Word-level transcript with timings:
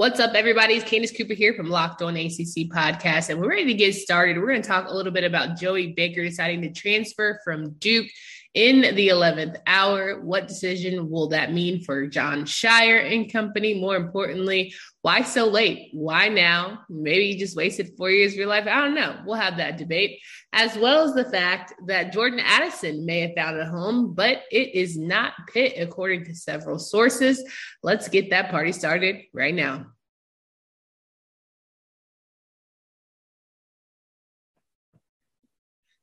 What's 0.00 0.18
up, 0.18 0.32
everybody? 0.32 0.76
It's 0.76 0.88
Candace 0.88 1.12
Cooper 1.14 1.34
here 1.34 1.52
from 1.52 1.68
Locked 1.68 2.00
On 2.00 2.16
ACC 2.16 2.70
Podcast, 2.72 3.28
and 3.28 3.38
we're 3.38 3.50
ready 3.50 3.66
to 3.66 3.74
get 3.74 3.94
started. 3.94 4.38
We're 4.38 4.46
going 4.46 4.62
to 4.62 4.66
talk 4.66 4.88
a 4.88 4.94
little 4.94 5.12
bit 5.12 5.24
about 5.24 5.58
Joey 5.58 5.88
Baker 5.92 6.24
deciding 6.24 6.62
to 6.62 6.72
transfer 6.72 7.38
from 7.44 7.72
Duke 7.72 8.06
in 8.54 8.80
the 8.96 9.08
11th 9.08 9.56
hour. 9.66 10.20
What 10.20 10.48
decision 10.48 11.08
will 11.10 11.28
that 11.28 11.52
mean 11.52 11.84
for 11.84 12.06
Jon 12.06 12.44
Scheyer 12.44 13.12
and 13.12 13.30
company? 13.30 13.74
More 13.74 13.94
importantly, 13.94 14.74
why 15.02 15.22
so 15.22 15.46
late? 15.46 15.90
Why 15.92 16.28
now? 16.28 16.80
Maybe 16.88 17.26
you 17.26 17.38
just 17.38 17.56
wasted 17.56 17.92
four 17.96 18.10
years 18.10 18.32
of 18.32 18.38
your 18.38 18.48
life. 18.48 18.66
I 18.66 18.80
don't 18.80 18.94
know. 18.94 19.20
We'll 19.24 19.36
have 19.36 19.58
that 19.58 19.78
debate, 19.78 20.18
as 20.52 20.76
well 20.76 21.04
as 21.04 21.14
the 21.14 21.30
fact 21.30 21.74
that 21.86 22.12
Jordan 22.12 22.40
Addison 22.40 23.06
may 23.06 23.20
have 23.20 23.34
found 23.36 23.60
a 23.60 23.66
home, 23.66 24.14
but 24.14 24.42
it 24.50 24.74
is 24.74 24.98
not 24.98 25.34
Pitt, 25.52 25.74
according 25.76 26.24
to 26.24 26.34
several 26.34 26.78
sources. 26.78 27.44
Let's 27.82 28.08
get 28.08 28.30
that 28.30 28.50
party 28.50 28.72
started 28.72 29.22
right 29.32 29.54
now. 29.54 29.86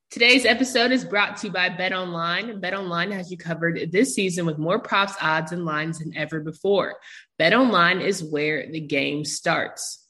Today's 0.09 0.45
episode 0.45 0.93
is 0.93 1.03
brought 1.03 1.35
to 1.37 1.47
you 1.47 1.53
by 1.53 1.67
Bet 1.67 1.91
Online. 1.91 2.61
Bet 2.61 2.73
Online 2.73 3.11
has 3.11 3.29
you 3.29 3.37
covered 3.37 3.91
this 3.91 4.15
season 4.15 4.45
with 4.45 4.57
more 4.57 4.79
props, 4.79 5.13
odds, 5.19 5.51
and 5.51 5.65
lines 5.65 5.99
than 5.99 6.15
ever 6.15 6.39
before. 6.39 6.95
Bet 7.37 7.53
Online 7.53 7.99
is 7.99 8.23
where 8.23 8.71
the 8.71 8.79
game 8.79 9.25
starts. 9.25 10.07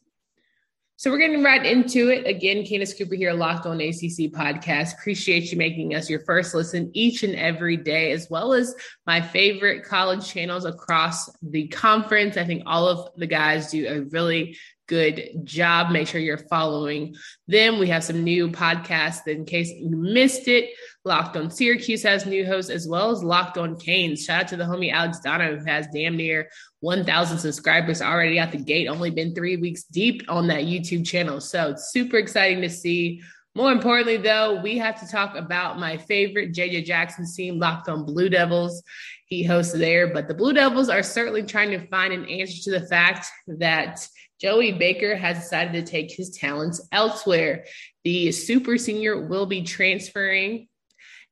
So 0.97 1.09
we're 1.09 1.17
getting 1.17 1.43
right 1.43 1.65
into 1.65 2.09
it. 2.09 2.27
Again, 2.27 2.63
Candace 2.63 2.93
Cooper 2.93 3.15
here, 3.15 3.33
Locked 3.33 3.65
On 3.65 3.81
ACC 3.81 4.31
podcast. 4.31 4.93
Appreciate 4.93 5.52
you 5.52 5.57
making 5.57 5.95
us 5.95 6.11
your 6.11 6.19
first 6.25 6.53
listen 6.53 6.91
each 6.93 7.23
and 7.23 7.35
every 7.35 7.75
day, 7.75 8.11
as 8.11 8.27
well 8.29 8.53
as 8.53 8.75
my 9.07 9.19
favorite 9.19 9.83
college 9.83 10.27
channels 10.27 10.66
across 10.66 11.27
the 11.41 11.69
conference. 11.69 12.38
I 12.38 12.45
think 12.45 12.63
all 12.67 12.88
of 12.88 13.09
the 13.17 13.27
guys 13.27 13.72
do 13.72 13.88
a 13.88 14.02
really 14.02 14.57
good 14.88 15.41
job. 15.43 15.91
Make 15.91 16.07
sure 16.07 16.19
you're 16.19 16.38
following 16.38 17.16
them. 17.47 17.77
We 17.77 17.88
have 17.88 18.03
some 18.03 18.23
new 18.23 18.49
podcasts 18.49 19.27
in 19.27 19.45
case 19.45 19.69
you 19.69 19.95
missed 19.95 20.47
it. 20.47 20.71
Locked 21.05 21.38
on 21.38 21.52
Syracuse 21.52 22.03
has 22.03 22.25
new 22.25 22.45
hosts 22.45 22.71
as 22.71 22.88
well 22.88 23.11
as 23.11 23.23
Locked 23.23 23.57
on 23.57 23.77
Canes. 23.77 24.23
Shout 24.23 24.44
out 24.44 24.47
to 24.49 24.57
the 24.57 24.63
homie 24.63 24.91
Alex 24.91 25.19
Dono 25.19 25.57
who 25.57 25.66
has 25.66 25.88
damn 25.94 26.17
near 26.17 26.49
1,000 26.79 27.38
subscribers 27.38 28.02
already 28.02 28.39
out 28.39 28.52
the 28.52 28.57
gate. 28.57 28.88
Only 28.88 29.09
been 29.09 29.35
three 29.35 29.57
weeks 29.57 29.83
deep 29.83 30.23
on 30.27 30.47
that 30.47 30.63
YouTube 30.63 31.05
channel. 31.05 31.39
So 31.39 31.69
it's 31.72 31.91
super 31.91 32.17
exciting 32.17 32.61
to 32.61 32.69
see. 32.69 33.22
More 33.58 33.72
importantly, 33.72 34.17
though, 34.17 34.61
we 34.61 34.77
have 34.77 35.00
to 35.00 35.08
talk 35.08 35.36
about 35.36 35.80
my 35.80 35.97
favorite 35.97 36.53
JJ 36.53 36.86
Jackson 36.86 37.25
team, 37.25 37.58
Locked 37.58 37.89
on 37.89 38.05
Blue 38.05 38.30
Devils. 38.30 38.83
He 39.25 39.44
hosts 39.44 39.73
there, 39.73 40.13
but 40.13 40.27
the 40.27 40.36
Blue 40.36 40.53
Devils 40.53 40.89
are 40.89 41.02
certainly 41.02 41.41
trying 41.41 41.72
to 41.72 41.88
find 41.88 42.13
an 42.13 42.25
answer 42.25 42.61
to 42.66 42.80
the 42.80 42.85
fact 42.85 43.25
that 43.47 44.08
Joey 44.39 44.73
Baker 44.73 45.16
has 45.16 45.39
decided 45.39 45.73
to 45.73 45.91
take 45.91 46.11
his 46.11 46.38
talents 46.38 46.88
elsewhere. 46.91 47.66
The 48.03 48.31
super 48.31 48.78
senior 48.78 49.28
will 49.28 49.47
be 49.47 49.63
transferring 49.63 50.67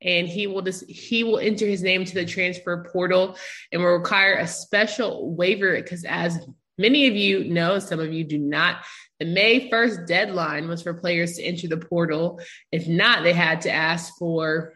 and 0.02 0.26
he 0.26 0.48
will 0.48 0.62
just 0.62 0.84
he 0.90 1.22
will 1.22 1.38
enter 1.38 1.64
his 1.64 1.84
name 1.84 2.04
to 2.04 2.14
the 2.14 2.26
transfer 2.26 2.88
portal 2.92 3.36
and 3.70 3.80
will 3.80 3.92
require 3.92 4.34
a 4.34 4.48
special 4.48 5.32
waiver 5.32 5.76
because 5.76 6.04
as 6.04 6.44
many 6.78 7.06
of 7.06 7.14
you 7.14 7.44
know 7.44 7.78
some 7.78 8.00
of 8.00 8.12
you 8.12 8.24
do 8.24 8.38
not 8.38 8.84
the 9.18 9.26
may 9.26 9.70
1st 9.70 10.06
deadline 10.06 10.68
was 10.68 10.82
for 10.82 10.94
players 10.94 11.34
to 11.34 11.42
enter 11.42 11.68
the 11.68 11.76
portal 11.76 12.40
if 12.72 12.86
not 12.86 13.22
they 13.22 13.32
had 13.32 13.60
to 13.62 13.70
ask 13.70 14.12
for 14.18 14.72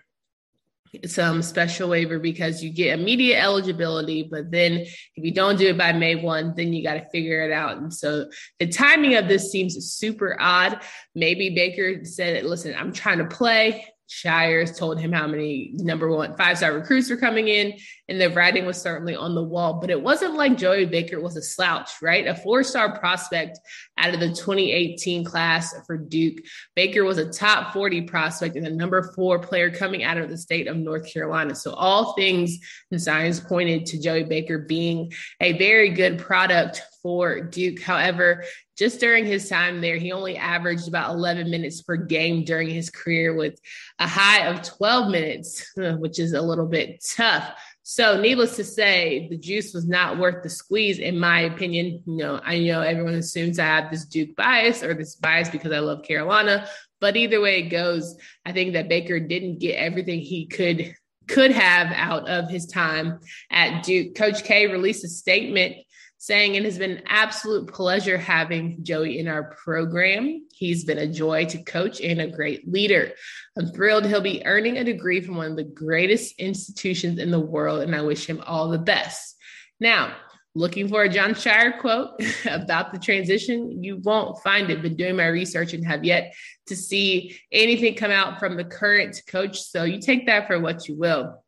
some 1.06 1.42
special 1.42 1.88
waiver 1.88 2.18
because 2.18 2.62
you 2.62 2.70
get 2.70 2.98
immediate 2.98 3.40
eligibility, 3.40 4.24
but 4.24 4.50
then 4.50 4.72
if 4.72 5.24
you 5.24 5.32
don't 5.32 5.56
do 5.56 5.68
it 5.68 5.78
by 5.78 5.92
May 5.92 6.16
1, 6.16 6.54
then 6.56 6.72
you 6.72 6.82
got 6.82 6.94
to 6.94 7.08
figure 7.10 7.42
it 7.42 7.52
out. 7.52 7.76
And 7.76 7.92
so 7.92 8.28
the 8.58 8.66
timing 8.66 9.14
of 9.14 9.28
this 9.28 9.52
seems 9.52 9.76
super 9.92 10.36
odd. 10.40 10.80
Maybe 11.14 11.50
Baker 11.50 12.04
said, 12.04 12.44
listen, 12.44 12.74
I'm 12.76 12.92
trying 12.92 13.18
to 13.18 13.26
play. 13.26 13.86
Scheyer's 14.10 14.76
told 14.76 14.98
him 14.98 15.12
how 15.12 15.28
many 15.28 15.70
number 15.74 16.10
one 16.10 16.36
five 16.36 16.56
star 16.56 16.72
recruits 16.72 17.08
were 17.08 17.16
coming 17.16 17.46
in, 17.46 17.74
and 18.08 18.20
the 18.20 18.28
writing 18.30 18.66
was 18.66 18.80
certainly 18.80 19.14
on 19.14 19.36
the 19.36 19.42
wall. 19.42 19.74
But 19.74 19.90
it 19.90 20.02
wasn't 20.02 20.34
like 20.34 20.58
Joey 20.58 20.84
Baker 20.84 21.20
was 21.20 21.36
a 21.36 21.42
slouch, 21.42 21.90
right? 22.02 22.26
A 22.26 22.34
four 22.34 22.64
star 22.64 22.98
prospect 22.98 23.60
out 23.98 24.12
of 24.12 24.18
the 24.18 24.30
2018 24.30 25.24
class 25.24 25.72
for 25.86 25.96
Duke. 25.96 26.38
Baker 26.74 27.04
was 27.04 27.18
a 27.18 27.30
top 27.30 27.72
40 27.72 28.02
prospect 28.02 28.56
and 28.56 28.66
the 28.66 28.70
number 28.70 29.12
four 29.14 29.38
player 29.38 29.70
coming 29.70 30.02
out 30.02 30.18
of 30.18 30.28
the 30.28 30.36
state 30.36 30.66
of 30.66 30.76
North 30.76 31.10
Carolina. 31.12 31.54
So 31.54 31.72
all 31.72 32.14
things 32.14 32.58
and 32.90 33.00
signs 33.00 33.38
pointed 33.38 33.86
to 33.86 34.00
Joey 34.00 34.24
Baker 34.24 34.58
being 34.58 35.12
a 35.40 35.56
very 35.56 35.90
good 35.90 36.18
product 36.18 36.82
for 37.02 37.40
Duke. 37.40 37.80
However, 37.80 38.44
just 38.76 39.00
during 39.00 39.24
his 39.24 39.48
time 39.48 39.80
there, 39.80 39.96
he 39.96 40.12
only 40.12 40.36
averaged 40.36 40.88
about 40.88 41.14
11 41.14 41.50
minutes 41.50 41.82
per 41.82 41.96
game 41.96 42.44
during 42.44 42.68
his 42.68 42.90
career 42.90 43.34
with 43.34 43.58
a 43.98 44.06
high 44.06 44.46
of 44.46 44.62
12 44.62 45.10
minutes, 45.10 45.70
which 45.76 46.18
is 46.18 46.32
a 46.32 46.42
little 46.42 46.66
bit 46.66 47.04
tough. 47.16 47.52
So, 47.82 48.20
needless 48.20 48.56
to 48.56 48.64
say, 48.64 49.26
the 49.28 49.36
juice 49.36 49.74
was 49.74 49.88
not 49.88 50.18
worth 50.18 50.42
the 50.42 50.48
squeeze, 50.48 50.98
in 50.98 51.18
my 51.18 51.40
opinion. 51.40 52.02
You 52.06 52.16
know, 52.16 52.40
I 52.44 52.58
know 52.60 52.82
everyone 52.82 53.14
assumes 53.14 53.58
I 53.58 53.64
have 53.64 53.90
this 53.90 54.04
Duke 54.04 54.36
bias 54.36 54.82
or 54.82 54.94
this 54.94 55.16
bias 55.16 55.50
because 55.50 55.72
I 55.72 55.80
love 55.80 56.04
Carolina, 56.04 56.68
but 57.00 57.16
either 57.16 57.40
way 57.40 57.60
it 57.60 57.70
goes, 57.70 58.16
I 58.44 58.52
think 58.52 58.74
that 58.74 58.88
Baker 58.88 59.18
didn't 59.18 59.58
get 59.58 59.76
everything 59.76 60.20
he 60.20 60.46
could 60.46 60.94
could 61.30 61.52
have 61.52 61.92
out 61.92 62.28
of 62.28 62.50
his 62.50 62.66
time 62.66 63.20
at 63.50 63.82
Duke. 63.84 64.14
Coach 64.14 64.44
K 64.44 64.66
released 64.66 65.04
a 65.04 65.08
statement 65.08 65.76
saying 66.20 66.54
it 66.54 66.64
has 66.66 66.76
been 66.76 66.90
an 66.90 67.02
absolute 67.06 67.72
pleasure 67.72 68.18
having 68.18 68.84
Joey 68.84 69.18
in 69.18 69.26
our 69.26 69.42
program. 69.42 70.46
He's 70.52 70.84
been 70.84 70.98
a 70.98 71.06
joy 71.06 71.46
to 71.46 71.62
coach 71.62 71.98
and 72.02 72.20
a 72.20 72.26
great 72.26 72.70
leader. 72.70 73.12
I'm 73.56 73.68
thrilled 73.68 74.04
he'll 74.04 74.20
be 74.20 74.44
earning 74.44 74.76
a 74.76 74.84
degree 74.84 75.22
from 75.22 75.36
one 75.36 75.52
of 75.52 75.56
the 75.56 75.64
greatest 75.64 76.38
institutions 76.38 77.18
in 77.18 77.30
the 77.30 77.40
world, 77.40 77.80
and 77.80 77.96
I 77.96 78.02
wish 78.02 78.26
him 78.26 78.42
all 78.46 78.68
the 78.68 78.78
best. 78.78 79.34
Now, 79.80 80.14
looking 80.54 80.88
for 80.88 81.04
a 81.04 81.08
Jon 81.08 81.30
Scheyer 81.30 81.80
quote 81.80 82.20
about 82.44 82.92
the 82.92 82.98
transition, 82.98 83.82
you 83.82 83.96
won't 83.96 84.42
find 84.42 84.68
it. 84.68 84.82
Been 84.82 84.96
doing 84.96 85.16
my 85.16 85.28
research 85.28 85.72
and 85.72 85.86
have 85.86 86.04
yet 86.04 86.34
to 86.66 86.76
see 86.76 87.40
anything 87.50 87.94
come 87.94 88.10
out 88.10 88.38
from 88.38 88.58
the 88.58 88.64
current 88.64 89.22
coach. 89.26 89.62
So 89.62 89.84
you 89.84 89.98
take 89.98 90.26
that 90.26 90.48
for 90.48 90.60
what 90.60 90.86
you 90.86 90.98
will. 90.98 91.42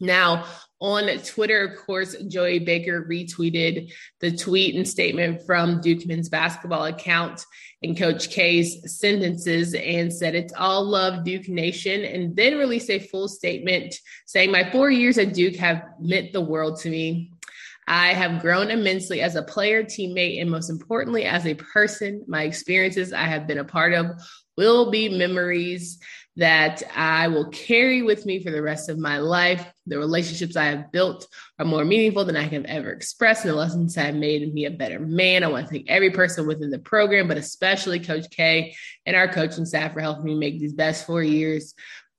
Now, 0.00 0.46
on 0.84 1.08
Twitter, 1.20 1.64
of 1.64 1.78
course, 1.78 2.14
Joey 2.28 2.58
Baker 2.58 3.06
retweeted 3.10 3.90
the 4.20 4.36
tweet 4.36 4.74
and 4.74 4.86
statement 4.86 5.40
from 5.46 5.80
Duke 5.80 6.06
men's 6.06 6.28
basketball 6.28 6.84
account 6.84 7.42
and 7.82 7.96
Coach 7.96 8.28
K's 8.28 8.94
sentences 8.98 9.72
and 9.72 10.12
said, 10.12 10.34
It's 10.34 10.52
all 10.52 10.84
love, 10.84 11.24
Duke 11.24 11.48
Nation, 11.48 12.04
and 12.04 12.36
then 12.36 12.58
released 12.58 12.90
a 12.90 12.98
full 12.98 13.28
statement 13.28 13.94
saying, 14.26 14.52
My 14.52 14.70
four 14.70 14.90
years 14.90 15.16
at 15.16 15.32
Duke 15.32 15.56
have 15.56 15.82
meant 15.98 16.34
the 16.34 16.42
world 16.42 16.78
to 16.80 16.90
me. 16.90 17.32
I 17.88 18.08
have 18.08 18.42
grown 18.42 18.70
immensely 18.70 19.22
as 19.22 19.36
a 19.36 19.42
player, 19.42 19.84
teammate, 19.84 20.38
and 20.38 20.50
most 20.50 20.68
importantly, 20.68 21.24
as 21.24 21.46
a 21.46 21.54
person. 21.54 22.24
My 22.28 22.42
experiences 22.42 23.14
I 23.14 23.24
have 23.24 23.46
been 23.46 23.58
a 23.58 23.64
part 23.64 23.94
of 23.94 24.20
will 24.58 24.90
be 24.90 25.08
memories 25.08 25.98
that 26.36 26.82
I 26.96 27.28
will 27.28 27.48
carry 27.50 28.02
with 28.02 28.26
me 28.26 28.42
for 28.42 28.50
the 28.50 28.60
rest 28.60 28.88
of 28.88 28.98
my 28.98 29.18
life. 29.18 29.64
The 29.86 29.98
relationships 29.98 30.56
I 30.56 30.64
have 30.64 30.90
built 30.90 31.28
are 31.60 31.64
more 31.64 31.84
meaningful 31.84 32.24
than 32.24 32.36
I 32.36 32.42
have 32.42 32.64
ever 32.64 32.90
expressed, 32.90 33.44
and 33.44 33.52
the 33.52 33.56
lessons 33.56 33.94
have 33.94 34.16
made 34.16 34.52
me 34.52 34.64
a 34.64 34.70
better 34.70 34.98
man. 34.98 35.44
I 35.44 35.48
want 35.48 35.66
to 35.66 35.72
thank 35.72 35.88
every 35.88 36.10
person 36.10 36.46
within 36.46 36.70
the 36.70 36.80
program, 36.80 37.28
but 37.28 37.36
especially 37.36 38.00
Coach 38.00 38.28
K 38.30 38.74
and 39.06 39.14
our 39.14 39.28
coaching 39.28 39.64
staff 39.64 39.92
for 39.92 40.00
helping 40.00 40.24
me 40.24 40.34
make 40.34 40.58
these 40.58 40.72
best 40.72 41.06
four 41.06 41.22
years, 41.22 41.74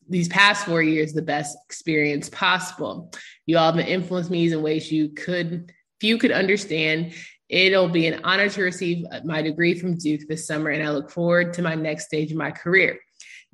these 0.08 0.30
past 0.30 0.66
four 0.66 0.82
years, 0.82 1.12
the 1.12 1.22
best 1.22 1.58
experience 1.66 2.30
possible. 2.30 3.12
You 3.46 3.58
all 3.58 3.74
have 3.74 3.86
influenced 3.86 4.32
me 4.32 4.50
in 4.50 4.62
ways 4.62 4.90
you 4.92 5.10
could, 5.10 5.74
few 6.00 6.18
could 6.18 6.32
understand. 6.32 7.14
It'll 7.50 7.90
be 7.90 8.08
an 8.08 8.22
honor 8.24 8.48
to 8.50 8.64
receive 8.64 9.06
my 9.24 9.42
degree 9.42 9.78
from 9.78 9.98
Duke 9.98 10.22
this 10.28 10.48
summer, 10.48 10.70
and 10.70 10.82
I 10.82 10.92
look 10.92 11.12
forward 11.12 11.54
to 11.56 11.62
my 11.62 11.76
next 11.76 12.06
stage 12.06 12.32
of 12.32 12.38
my 12.38 12.52
career. 12.52 13.00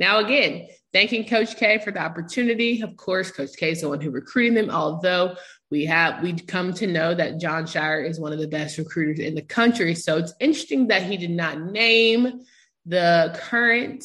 Now, 0.02 0.18
again, 0.18 0.68
thanking 0.94 1.28
Coach 1.28 1.58
K 1.58 1.78
for 1.78 1.92
the 1.92 2.02
opportunity. 2.02 2.82
Of 2.82 2.98
course, 2.98 3.30
Coach 3.30 3.52
K 3.56 3.70
is 3.70 3.82
the 3.82 3.90
one 3.90 4.02
who 4.02 4.10
recruited 4.10 4.58
them, 4.58 4.72
although 4.72 5.36
we 5.70 5.86
have 5.86 6.24
we 6.24 6.34
come 6.34 6.74
to 6.74 6.88
know 6.88 7.14
that 7.14 7.40
Jon 7.40 7.66
Scheyer 7.66 8.04
is 8.10 8.20
one 8.20 8.34
of 8.34 8.40
the 8.40 8.48
best 8.48 8.80
recruiters 8.80 9.20
in 9.20 9.36
the 9.36 9.44
country. 9.44 9.94
So 9.94 10.18
it's 10.18 10.34
interesting 10.40 10.88
that 10.88 11.04
he 11.04 11.18
did 11.18 11.30
not 11.30 11.62
name 11.62 12.42
the 12.88 13.40
current 13.44 14.04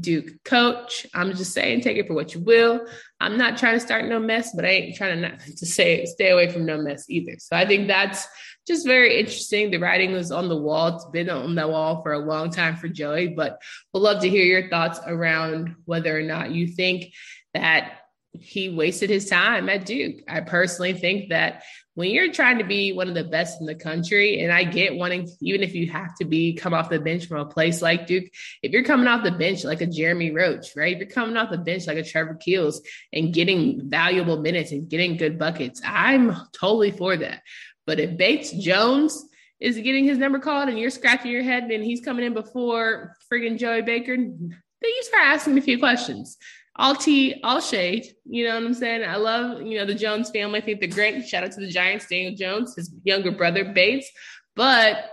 Duke 0.00 0.42
coach. 0.42 1.06
I'm 1.14 1.32
just 1.32 1.52
saying, 1.52 1.82
take 1.82 1.96
it 1.96 2.08
for 2.08 2.14
what 2.14 2.34
you 2.34 2.40
will. 2.40 2.84
I'm 3.20 3.38
not 3.38 3.56
trying 3.56 3.74
to 3.74 3.80
start 3.80 4.04
no 4.06 4.18
mess, 4.18 4.50
but 4.52 4.64
I 4.64 4.70
ain't 4.70 4.96
trying 4.96 5.22
to 5.22 5.28
not 5.28 5.38
to 5.58 5.64
say 5.64 6.06
stay 6.06 6.30
away 6.30 6.50
from 6.50 6.66
no 6.66 6.82
mess 6.82 7.08
either. 7.08 7.36
So 7.38 7.54
I 7.54 7.66
think 7.66 7.86
that's 7.86 8.26
just 8.66 8.86
very 8.86 9.18
interesting. 9.18 9.70
The 9.70 9.78
writing 9.78 10.12
was 10.12 10.32
on 10.32 10.48
the 10.48 10.56
wall. 10.56 10.96
It's 10.96 11.04
been 11.06 11.30
on 11.30 11.54
the 11.54 11.68
wall 11.68 12.02
for 12.02 12.12
a 12.12 12.18
long 12.18 12.50
time 12.50 12.76
for 12.76 12.88
Joey, 12.88 13.28
but 13.28 13.60
we'd 13.92 14.00
love 14.00 14.22
to 14.22 14.30
hear 14.30 14.44
your 14.44 14.68
thoughts 14.68 14.98
around 15.06 15.76
whether 15.84 16.16
or 16.16 16.22
not 16.22 16.50
you 16.50 16.66
think 16.66 17.12
that 17.54 18.00
he 18.32 18.68
wasted 18.68 19.10
his 19.10 19.28
time 19.28 19.68
at 19.68 19.86
Duke. 19.86 20.16
I 20.28 20.40
personally 20.40 20.92
think 20.92 21.30
that 21.30 21.62
when 21.94 22.10
you're 22.10 22.32
trying 22.32 22.58
to 22.58 22.64
be 22.64 22.92
one 22.92 23.08
of 23.08 23.14
the 23.14 23.24
best 23.24 23.58
in 23.58 23.66
the 23.66 23.74
country, 23.74 24.40
and 24.40 24.52
I 24.52 24.64
get 24.64 24.96
wanting, 24.96 25.28
even 25.40 25.62
if 25.62 25.74
you 25.74 25.90
have 25.90 26.14
to 26.16 26.26
be 26.26 26.52
come 26.52 26.74
off 26.74 26.90
the 26.90 27.00
bench 27.00 27.26
from 27.26 27.40
a 27.40 27.46
place 27.46 27.80
like 27.80 28.06
Duke, 28.06 28.26
if 28.62 28.72
you're 28.72 28.84
coming 28.84 29.06
off 29.06 29.24
the 29.24 29.30
bench 29.30 29.64
like 29.64 29.80
a 29.80 29.86
Jeremy 29.86 30.30
Roach, 30.30 30.76
right? 30.76 30.92
If 30.92 30.98
you're 30.98 31.08
coming 31.08 31.38
off 31.38 31.50
the 31.50 31.56
bench 31.56 31.86
like 31.86 31.96
a 31.96 32.04
Trevor 32.04 32.34
Keels 32.34 32.82
and 33.12 33.32
getting 33.32 33.88
valuable 33.88 34.38
minutes 34.38 34.72
and 34.72 34.90
getting 34.90 35.16
good 35.16 35.38
buckets, 35.38 35.80
I'm 35.82 36.36
totally 36.52 36.90
for 36.90 37.16
that. 37.16 37.40
But 37.86 38.00
if 38.00 38.16
Bates 38.16 38.52
Jones 38.52 39.24
is 39.60 39.76
getting 39.78 40.04
his 40.04 40.18
number 40.18 40.38
called 40.38 40.68
and 40.68 40.78
you're 40.78 40.90
scratching 40.90 41.30
your 41.30 41.42
head 41.42 41.64
and 41.64 41.82
he's 41.82 42.00
coming 42.00 42.24
in 42.24 42.34
before 42.34 43.16
friggin' 43.32 43.58
Joey 43.58 43.82
Baker, 43.82 44.16
then 44.16 44.60
you 44.82 45.02
start 45.02 45.26
asking 45.26 45.56
a 45.56 45.62
few 45.62 45.78
questions 45.78 46.36
all 46.78 46.94
tea, 46.94 47.40
all 47.42 47.60
shade. 47.60 48.06
You 48.24 48.46
know 48.46 48.54
what 48.54 48.64
I'm 48.64 48.74
saying? 48.74 49.02
I 49.02 49.16
love, 49.16 49.62
you 49.62 49.78
know, 49.78 49.86
the 49.86 49.94
Jones 49.94 50.30
family. 50.30 50.60
I 50.60 50.62
think 50.62 50.80
they're 50.80 50.88
great. 50.88 51.26
Shout 51.26 51.44
out 51.44 51.52
to 51.52 51.60
the 51.60 51.70
Giants, 51.70 52.06
Daniel 52.06 52.34
Jones, 52.34 52.76
his 52.76 52.92
younger 53.02 53.32
brother, 53.32 53.64
Bates. 53.64 54.10
But 54.54 55.10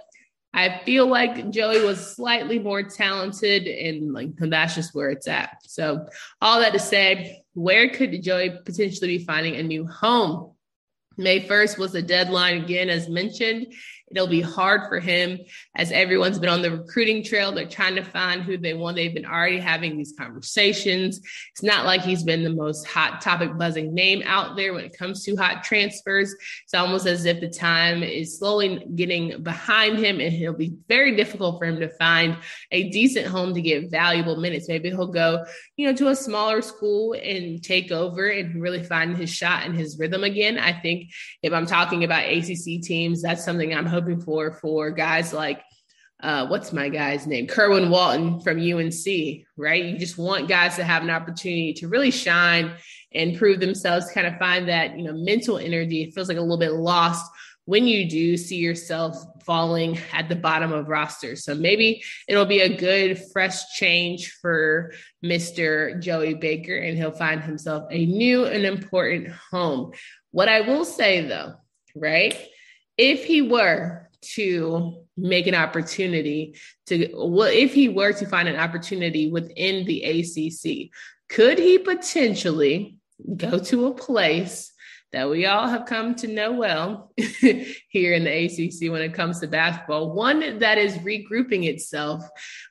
I 0.54 0.82
feel 0.86 1.08
like 1.08 1.50
Joey 1.50 1.84
was 1.84 2.16
slightly 2.16 2.60
more 2.60 2.84
talented, 2.84 3.66
and 3.66 4.14
like 4.14 4.36
that's 4.38 4.76
just 4.76 4.94
where 4.94 5.10
it's 5.10 5.28
at. 5.28 5.58
So, 5.64 6.06
all 6.42 6.60
that 6.60 6.74
to 6.74 6.80
say, 6.80 7.44
where 7.54 7.90
could 7.90 8.22
Joey 8.22 8.60
potentially 8.64 9.18
be 9.18 9.26
finding 9.26 9.56
a 9.56 9.64
new 9.64 9.88
home? 9.88 10.53
May 11.18 11.42
1st 11.42 11.78
was 11.78 11.92
the 11.92 12.02
deadline 12.02 12.64
again, 12.64 12.90
as 12.90 13.08
mentioned. 13.08 13.74
It'll 14.12 14.28
be 14.28 14.42
hard 14.42 14.90
for 14.90 15.00
him 15.00 15.40
as 15.76 15.92
everyone's 15.92 16.38
been 16.38 16.50
on 16.50 16.62
the 16.62 16.72
recruiting 16.72 17.24
trail. 17.24 17.52
They're 17.52 17.68
trying 17.68 17.96
to 17.96 18.04
find 18.04 18.44
who 18.44 18.58
they 18.58 18.74
want. 18.74 18.96
They've 18.96 19.14
been 19.14 19.26
already 19.26 19.60
having 19.60 19.98
these 19.98 20.14
conversations. 20.18 21.20
It's 21.52 21.64
not 21.64 21.86
like 21.86 22.02
he's 22.02 22.24
been 22.24 22.44
the 22.44 22.52
most 22.52 22.86
hot 22.86 23.22
topic 23.22 23.58
buzzing 23.58 23.94
name 23.94 24.22
out 24.26 24.56
there 24.56 24.74
when 24.74 24.86
it 24.86 24.98
comes 24.98 25.24
to 25.26 25.36
hot 25.36 25.64
transfers. 25.64 26.36
It's 26.64 26.74
almost 26.74 27.08
as 27.08 27.26
if 27.26 27.40
the 27.40 27.50
time 27.50 28.04
is 28.04 28.38
slowly 28.38 28.86
getting 28.94 29.42
behind 29.42 29.98
him 29.98 30.20
and 30.20 30.34
it'll 30.34 30.54
be 30.54 30.76
very 30.88 31.16
difficult 31.16 31.60
for 31.60 31.66
him 31.66 31.80
to 31.80 31.90
find 31.90 32.38
a 32.72 32.90
decent 32.90 33.26
home 33.26 33.56
to 33.56 33.62
get 33.62 33.90
valuable 33.90 34.36
minutes. 34.36 34.68
Maybe 34.68 34.90
he'll 34.90 35.08
go, 35.08 35.44
you 35.76 35.88
know, 35.88 35.96
to 35.96 36.10
a 36.10 36.16
smaller 36.16 36.62
school 36.62 37.14
and 37.14 37.64
take 37.64 37.92
over 37.92 38.28
and 38.28 38.62
really 38.62 38.84
find 38.84 39.18
his 39.18 39.32
shot 39.32 39.66
and 39.66 39.76
his 39.76 39.98
rhythm 39.98 40.24
again. 40.24 40.60
I 40.60 40.74
think 40.74 41.10
if 41.42 41.52
I'm 41.52 41.66
talking 41.66 42.04
about 42.04 42.26
ACC 42.26 42.82
teams, 42.84 43.24
that's 43.24 43.44
something 43.44 43.74
I'm 43.74 43.86
hoping 43.88 44.03
for 44.20 44.52
for 44.54 44.92
guys 44.92 45.34
like 45.34 45.62
uh, 46.24 46.48
what's 46.48 46.72
my 46.72 46.88
guy's 46.88 47.28
name? 47.28 47.48
Kerwin 47.48 47.90
Walton 47.90 48.40
from 48.40 48.58
UNC, 48.58 49.06
right? 49.58 49.84
You 49.84 49.98
just 49.98 50.18
want 50.18 50.48
guys 50.48 50.78
to 50.78 50.84
have 50.86 51.04
an 51.04 51.10
opportunity 51.10 51.74
to 51.74 51.90
really 51.90 52.12
shine 52.12 52.72
and 53.14 53.38
prove 53.38 53.60
themselves, 53.60 54.10
kind 54.12 54.26
of 54.26 54.38
find 54.38 54.70
that, 54.70 54.98
you 54.98 55.04
know, 55.04 55.14
mental 55.14 55.58
energy. 55.58 56.04
It 56.04 56.14
feels 56.14 56.30
like 56.30 56.38
a 56.38 56.42
little 56.42 56.58
bit 56.58 56.72
lost 56.72 57.30
when 57.66 57.86
you 57.86 58.10
do 58.10 58.38
see 58.38 58.56
yourself 58.56 59.18
falling 59.46 60.00
at 60.14 60.30
the 60.30 60.36
bottom 60.36 60.72
of 60.72 60.88
rosters. 60.88 61.44
So 61.44 61.56
maybe 61.56 62.02
it'll 62.30 62.46
be 62.46 62.62
a 62.62 62.78
good, 62.78 63.22
fresh 63.34 63.74
change 63.76 64.32
for 64.42 64.94
Mr. 65.24 66.02
Joey 66.02 66.36
Baker, 66.36 66.78
and 66.78 66.98
he'll 66.98 67.12
find 67.12 67.42
himself 67.42 67.86
a 67.92 68.06
new 68.06 68.46
and 68.46 68.66
important 68.66 69.28
home. 69.52 69.92
What 70.32 70.48
I 70.48 70.62
will 70.62 70.86
say 70.86 71.28
though, 71.28 71.56
right? 71.96 72.38
If 72.98 73.26
he 73.26 73.42
were 73.42 74.10
to 74.36 75.04
make 75.18 75.48
an 75.48 75.56
opportunity 75.56 76.56
to 76.88 77.10
well 77.14 77.50
if 77.52 77.74
he 77.74 77.90
were 77.90 78.14
to 78.14 78.26
find 78.26 78.48
an 78.48 78.56
opportunity 78.56 79.30
within 79.30 79.86
the 79.86 80.04
ACC 80.04 80.90
could 81.30 81.60
he 81.60 81.78
potentially 81.78 82.98
go 83.38 83.60
to 83.60 83.88
a 83.88 83.94
place 83.94 84.72
that 85.12 85.30
we 85.30 85.46
all 85.46 85.68
have 85.68 85.86
come 85.86 86.16
to 86.16 86.28
know 86.28 86.54
well 86.54 87.12
here 87.18 88.14
in 88.14 88.24
the 88.24 88.46
ACC 88.46 88.92
when 88.92 89.04
it 89.04 89.14
comes 89.14 89.40
to 89.40 89.48
basketball 89.48 90.14
one 90.14 90.60
that 90.60 90.80
is 90.80 90.98
regrouping 91.00 91.66
itself 91.66 92.24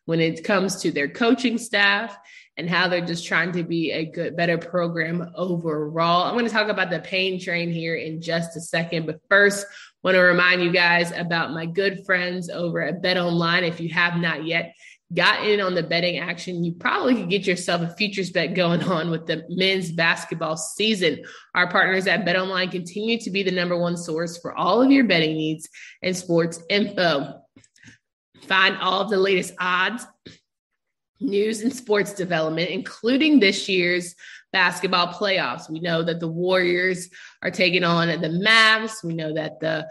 when 0.07 0.21
it 0.21 0.43
comes 0.43 0.77
to 0.83 0.91
their 0.91 1.09
coaching 1.09 1.59
staff 1.59 2.19
and 2.57 2.69
how 2.69 2.87
they're 2.87 3.01
just 3.01 3.27
trying 3.27 3.53
to 3.53 3.63
be 3.63 3.93
a 3.93 4.05
good, 4.05 4.37
better 4.37 4.59
program 4.59 5.33
overall. 5.35 6.25
I'm 6.25 6.35
going 6.35 6.45
to 6.45 6.51
talk 6.51 6.69
about 6.69 6.91
the 6.91 7.01
pain 7.01 7.41
train 7.41 7.73
here 7.73 7.95
in 7.95 8.21
just 8.21 8.57
a 8.57 8.61
second, 8.61 9.07
but 9.07 9.21
first, 9.31 9.67
want 10.03 10.15
to 10.17 10.21
remind 10.21 10.63
you 10.63 10.71
guys 10.71 11.13
about 11.13 11.53
my 11.53 11.67
good 11.67 12.05
friends 12.05 12.51
over 12.51 12.81
at 12.83 13.03
Bet 13.03 13.17
Online. 13.17 13.65
If 13.65 13.81
you 13.81 13.89
have 13.91 14.17
not 14.17 14.45
yet 14.45 14.75
got 15.15 15.47
in 15.47 15.61
on 15.61 15.75
the 15.75 15.83
betting 15.83 16.19
action, 16.19 16.65
you 16.65 16.73
probably 16.73 17.15
could 17.15 17.31
get 17.31 17.47
yourself 17.47 17.83
a 17.83 17.95
futures 17.95 18.31
bet 18.31 18.55
going 18.55 18.83
on 18.85 19.11
with 19.11 19.27
the 19.27 19.45
men's 19.49 19.93
basketball 19.93 20.57
season. 20.57 21.23
Our 21.55 21.71
partners 21.71 22.07
at 22.07 22.25
Bet 22.25 22.37
Online 22.37 22.71
continue 22.71 23.19
to 23.21 23.31
be 23.31 23.43
the 23.43 23.51
number 23.51 23.77
one 23.77 23.97
source 23.97 24.39
for 24.39 24.57
all 24.57 24.83
of 24.83 24.91
your 24.91 25.05
betting 25.05 25.37
needs 25.37 25.69
and 26.03 26.17
sports 26.17 26.63
info. 26.69 27.41
Find 28.43 28.77
all 28.79 29.03
of 29.03 29.11
the 29.11 29.19
latest 29.19 29.55
odds, 29.61 30.05
news, 31.23 31.63
and 31.63 31.75
sports 31.75 32.13
development, 32.13 32.71
including 32.71 33.41
this 33.41 33.69
year's 33.69 34.15
basketball 34.53 35.09
playoffs. 35.09 35.71
We 35.71 35.81
know 35.81 36.03
that 36.03 36.21
the 36.21 36.29
Warriors 36.29 37.09
are 37.43 37.51
taking 37.51 37.85
on 37.85 38.09
the 38.09 38.29
Mavs. 38.29 39.03
We 39.03 39.15
know 39.15 39.35
that 39.35 39.61
the 39.61 39.89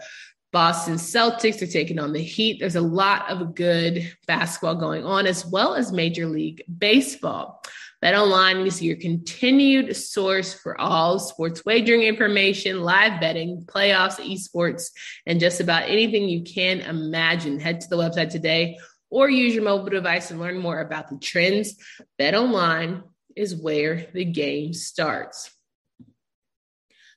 Boston 0.52 0.94
Celtics 0.94 1.62
are 1.62 1.66
taking 1.66 1.98
on 1.98 2.12
the 2.12 2.22
Heat. 2.22 2.60
There's 2.60 2.76
a 2.76 2.80
lot 2.80 3.30
of 3.30 3.54
good 3.54 4.14
basketball 4.26 4.74
going 4.74 5.04
on, 5.04 5.26
as 5.26 5.46
well 5.46 5.74
as 5.74 5.92
Major 5.92 6.26
League 6.26 6.62
Baseball. 6.78 7.62
Bet 8.02 8.16
online 8.16 8.66
is 8.66 8.82
your 8.82 8.96
continued 8.96 9.96
source 9.96 10.52
for 10.52 10.78
all 10.80 11.20
sports 11.20 11.64
wagering 11.64 12.02
information, 12.02 12.82
live 12.82 13.20
betting, 13.20 13.64
playoffs, 13.66 14.16
esports, 14.16 14.90
and 15.24 15.38
just 15.38 15.60
about 15.60 15.84
anything 15.84 16.28
you 16.28 16.42
can 16.42 16.80
imagine. 16.80 17.60
Head 17.60 17.80
to 17.80 17.88
the 17.88 17.96
website 17.96 18.30
today 18.30 18.76
or 19.12 19.28
use 19.28 19.54
your 19.54 19.62
mobile 19.62 19.90
device 19.90 20.30
and 20.30 20.40
learn 20.40 20.58
more 20.58 20.80
about 20.80 21.10
the 21.10 21.18
trends. 21.18 21.76
Bet 22.16 22.34
online 22.34 23.02
is 23.36 23.54
where 23.54 24.06
the 24.14 24.24
game 24.24 24.72
starts. 24.72 25.50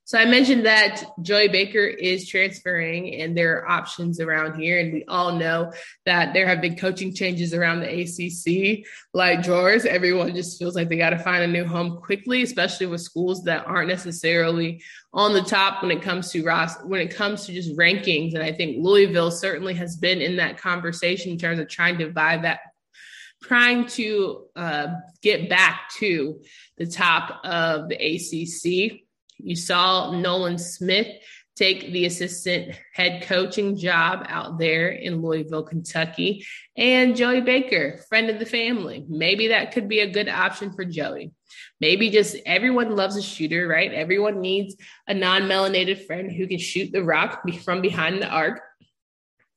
So 0.08 0.20
I 0.20 0.26
mentioned 0.26 0.68
that 0.68 1.04
Joey 1.24 1.48
Baker 1.48 1.80
is 1.80 2.30
transferring 2.30 3.16
and 3.16 3.36
there 3.36 3.58
are 3.58 3.68
options 3.68 4.20
around 4.20 4.62
here. 4.62 4.80
And 4.80 4.94
we 4.94 5.04
all 5.06 5.36
know 5.36 5.74
that 6.06 6.32
there 6.32 6.48
have 6.48 6.62
been 6.62 6.76
coaching 6.76 7.12
changes 7.12 7.56
around 7.56 7.80
the 7.80 7.90
ACC 7.90 8.86
like 9.16 9.42
drawers. 9.42 9.84
Everyone 9.84 10.36
just 10.36 10.60
feels 10.60 10.76
like 10.76 10.90
they 10.90 10.98
got 10.98 11.10
to 11.10 11.18
find 11.18 11.44
a 11.44 11.48
new 11.48 11.66
home 11.66 11.98
quickly, 12.04 12.44
especially 12.44 12.86
with 12.86 13.02
schools 13.02 13.46
that 13.46 13.66
aren't 13.66 13.90
necessarily 13.90 14.84
on 15.12 15.34
the 15.34 15.42
top 15.42 15.82
when 15.82 15.90
it 15.90 16.04
comes 16.04 16.32
to 16.34 16.44
Ross, 16.44 16.76
when 16.84 17.02
it 17.02 17.16
comes 17.16 17.48
to 17.48 17.54
just 17.54 17.76
rankings. 17.76 18.36
And 18.36 18.44
I 18.44 18.52
think 18.52 18.78
Louisville 18.86 19.32
certainly 19.32 19.74
has 19.74 19.98
been 19.98 20.22
in 20.22 20.36
that 20.36 20.60
conversation 20.60 21.32
in 21.32 21.40
terms 21.40 21.58
of 21.58 21.68
trying 21.68 21.98
to 21.98 22.12
buy 22.12 22.38
that 22.38 22.60
trying 23.44 23.86
to 23.86 24.46
uh, 24.56 24.88
get 25.22 25.50
back 25.50 25.90
to 25.98 26.42
the 26.78 26.86
top 26.86 27.42
of 27.44 27.90
the 27.90 27.96
ACC. 27.96 29.05
You 29.38 29.56
saw 29.56 30.12
Nolan 30.12 30.58
Smith 30.58 31.08
take 31.56 31.92
the 31.94 32.06
assistant 32.06 32.76
head 32.94 33.24
coaching 33.24 33.78
job 33.78 34.26
out 34.28 34.60
there 34.60 34.90
in 34.90 35.22
Louisville, 35.22 35.64
Kentucky, 35.64 36.46
and 36.76 37.16
Joey 37.16 37.42
Baker, 37.42 38.04
friend 38.10 38.30
of 38.30 38.40
the 38.40 38.46
family. 38.46 39.06
Maybe 39.08 39.48
that 39.48 39.72
could 39.72 39.88
be 39.88 40.02
a 40.02 40.12
good 40.12 40.28
option 40.28 40.74
for 40.74 40.84
Joey. 40.84 41.32
Maybe 41.80 42.10
just 42.10 42.36
everyone 42.46 42.96
loves 42.96 43.16
a 43.16 43.22
shooter, 43.22 43.68
right? 43.68 43.94
Everyone 43.94 44.42
needs 44.42 44.76
a 45.08 45.14
non 45.14 45.44
melanated 45.44 46.06
friend 46.06 46.32
who 46.32 46.48
can 46.48 46.60
shoot 46.60 46.92
the 46.92 47.04
rock 47.04 47.44
from 47.64 47.82
behind 47.82 48.22
the 48.22 48.28
arc. 48.28 48.62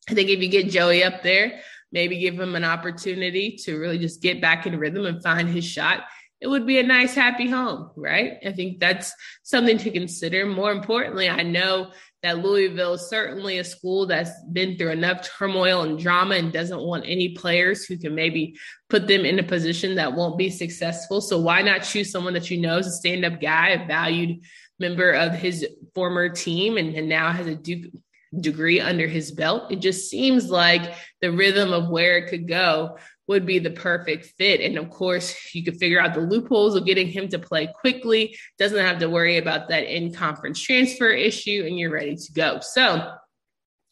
I 0.09 0.15
think 0.15 0.31
if 0.31 0.41
you 0.41 0.49
get 0.49 0.71
Joey 0.71 1.03
up 1.03 1.23
there, 1.23 1.61
maybe 1.91 2.19
give 2.19 2.39
him 2.39 2.55
an 2.55 2.65
opportunity 2.65 3.57
to 3.65 3.77
really 3.77 3.99
just 3.99 4.23
get 4.23 4.41
back 4.41 4.67
in 4.67 4.79
rhythm 4.79 5.05
and 5.05 5.23
find 5.23 5.49
his 5.49 5.65
shot, 5.65 6.05
it 6.41 6.47
would 6.47 6.67
be 6.67 6.79
a 6.79 6.85
nice, 6.85 7.15
happy 7.15 7.49
home, 7.49 7.91
right? 7.97 8.35
I 8.47 8.53
think 8.53 8.79
that's 8.79 9.13
something 9.43 9.79
to 9.79 9.91
consider. 9.91 10.47
More 10.47 10.71
importantly, 10.71 11.29
I 11.29 11.43
know 11.43 11.91
that 12.23 12.39
Louisville 12.39 12.95
is 12.95 13.09
certainly 13.09 13.59
a 13.59 13.65
school 13.65 14.07
that's 14.07 14.31
been 14.53 14.77
through 14.77 14.91
enough 14.91 15.29
turmoil 15.29 15.83
and 15.83 15.99
drama 15.99 16.37
and 16.37 16.53
doesn't 16.53 16.81
want 16.81 17.05
any 17.07 17.35
players 17.35 17.85
who 17.85 17.97
can 17.97 18.15
maybe 18.15 18.57
put 18.89 19.07
them 19.07 19.25
in 19.25 19.39
a 19.39 19.45
position 19.45 19.97
that 19.97 20.15
won't 20.15 20.39
be 20.39 20.51
successful. 20.51 21.21
So 21.21 21.39
why 21.41 21.63
not 21.63 21.85
choose 21.85 22.11
someone 22.11 22.35
that 22.35 22.51
you 22.51 22.61
know 22.61 22.79
is 22.79 22.87
a 22.87 22.93
stand 22.93 23.25
up 23.25 23.41
guy, 23.41 23.71
a 23.71 23.87
valued 23.87 24.41
member 24.81 25.13
of 25.13 25.35
his 25.35 25.67
former 25.95 26.29
team, 26.29 26.77
and, 26.77 26.95
and 26.95 27.09
now 27.09 27.33
has 27.33 27.47
a 27.47 27.55
Duke 27.55 27.93
degree 28.39 28.81
under 28.81 29.07
his 29.07 29.33
belt. 29.33 29.73
It 29.73 29.81
just 29.81 30.11
seems 30.11 30.51
like 30.51 30.95
the 31.21 31.33
rhythm 31.33 31.73
of 31.73 31.89
where 31.89 32.19
it 32.19 32.29
could 32.29 32.47
go 32.47 32.99
would 33.29 33.45
be 33.45 33.59
the 33.59 33.71
perfect 33.71 34.33
fit. 34.39 34.61
And 34.63 34.79
of 34.79 34.91
course, 34.91 35.55
you 35.55 35.63
could 35.63 35.77
figure 35.77 36.01
out 36.01 36.15
the 36.15 36.21
loopholes 36.21 36.75
of 36.75 36.87
getting 36.87 37.07
him 37.07 37.29
to 37.29 37.39
play 37.39 37.69
quickly, 37.81 38.37
doesn't 38.59 38.79
have 38.79 38.99
to 39.01 39.11
worry 39.11 39.37
about 39.37 39.69
that 39.69 39.85
in 39.85 40.15
conference 40.15 40.61
transfer 40.61 41.11
issue, 41.11 41.65
and 41.67 41.79
you're 41.79 41.93
ready 41.93 42.17
to 42.17 42.33
go. 42.33 42.61
So 42.61 43.13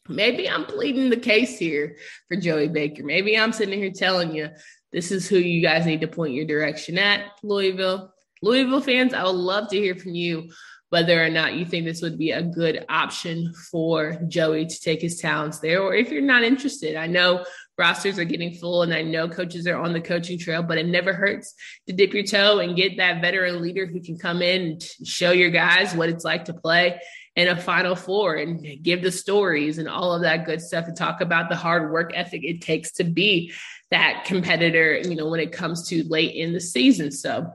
maybe 0.09 0.49
I'm 0.49 0.65
pleading 0.65 1.09
the 1.09 1.17
case 1.17 1.59
here 1.59 1.97
for 2.27 2.35
Joey 2.35 2.67
Baker. 2.67 3.03
Maybe 3.03 3.37
I'm 3.37 3.53
sitting 3.53 3.79
here 3.79 3.91
telling 3.91 4.35
you 4.35 4.49
this 4.91 5.11
is 5.11 5.27
who 5.29 5.37
you 5.37 5.61
guys 5.61 5.85
need 5.85 6.01
to 6.01 6.07
point 6.07 6.33
your 6.33 6.45
direction 6.45 6.97
at, 6.97 7.25
Louisville. 7.43 8.13
Louisville 8.41 8.81
fans, 8.81 9.13
I 9.13 9.23
would 9.23 9.35
love 9.35 9.69
to 9.69 9.77
hear 9.77 9.95
from 9.95 10.15
you 10.15 10.49
whether 10.89 11.21
or 11.21 11.29
not 11.29 11.53
you 11.53 11.65
think 11.65 11.85
this 11.85 12.01
would 12.01 12.17
be 12.17 12.31
a 12.31 12.41
good 12.41 12.85
option 12.87 13.53
for 13.71 14.17
Joey 14.27 14.65
to 14.65 14.79
take 14.79 15.01
his 15.01 15.19
talents 15.19 15.59
there, 15.59 15.81
or 15.81 15.93
if 15.93 16.09
you're 16.09 16.21
not 16.21 16.43
interested. 16.43 16.95
I 16.95 17.07
know 17.07 17.43
rosters 17.77 18.17
are 18.17 18.25
getting 18.25 18.53
full 18.53 18.81
and 18.81 18.93
I 18.93 19.03
know 19.03 19.29
coaches 19.29 19.67
are 19.67 19.77
on 19.77 19.93
the 19.93 20.01
coaching 20.01 20.39
trail, 20.39 20.63
but 20.63 20.77
it 20.77 20.87
never 20.87 21.13
hurts 21.13 21.53
to 21.87 21.93
dip 21.93 22.13
your 22.13 22.23
toe 22.23 22.59
and 22.59 22.75
get 22.75 22.97
that 22.97 23.21
veteran 23.21 23.61
leader 23.61 23.85
who 23.85 24.01
can 24.01 24.17
come 24.17 24.41
in 24.41 24.61
and 24.61 24.81
show 25.05 25.31
your 25.31 25.51
guys 25.51 25.93
what 25.93 26.09
it's 26.09 26.25
like 26.25 26.45
to 26.45 26.53
play 26.53 26.99
in 27.35 27.47
a 27.47 27.55
final 27.55 27.95
four 27.95 28.35
and 28.35 28.83
give 28.83 29.03
the 29.03 29.11
stories 29.11 29.77
and 29.77 29.87
all 29.87 30.13
of 30.13 30.23
that 30.23 30.45
good 30.45 30.59
stuff 30.59 30.85
to 30.85 30.91
talk 30.91 31.21
about 31.21 31.49
the 31.49 31.55
hard 31.55 31.91
work 31.91 32.11
ethic 32.15 32.43
it 32.43 32.61
takes 32.61 32.93
to 32.93 33.03
be 33.03 33.53
that 33.91 34.23
competitor, 34.25 34.97
you 34.97 35.15
know, 35.15 35.29
when 35.29 35.39
it 35.39 35.51
comes 35.51 35.87
to 35.89 36.03
late 36.09 36.35
in 36.35 36.53
the 36.53 36.59
season. 36.59 37.11
So 37.11 37.47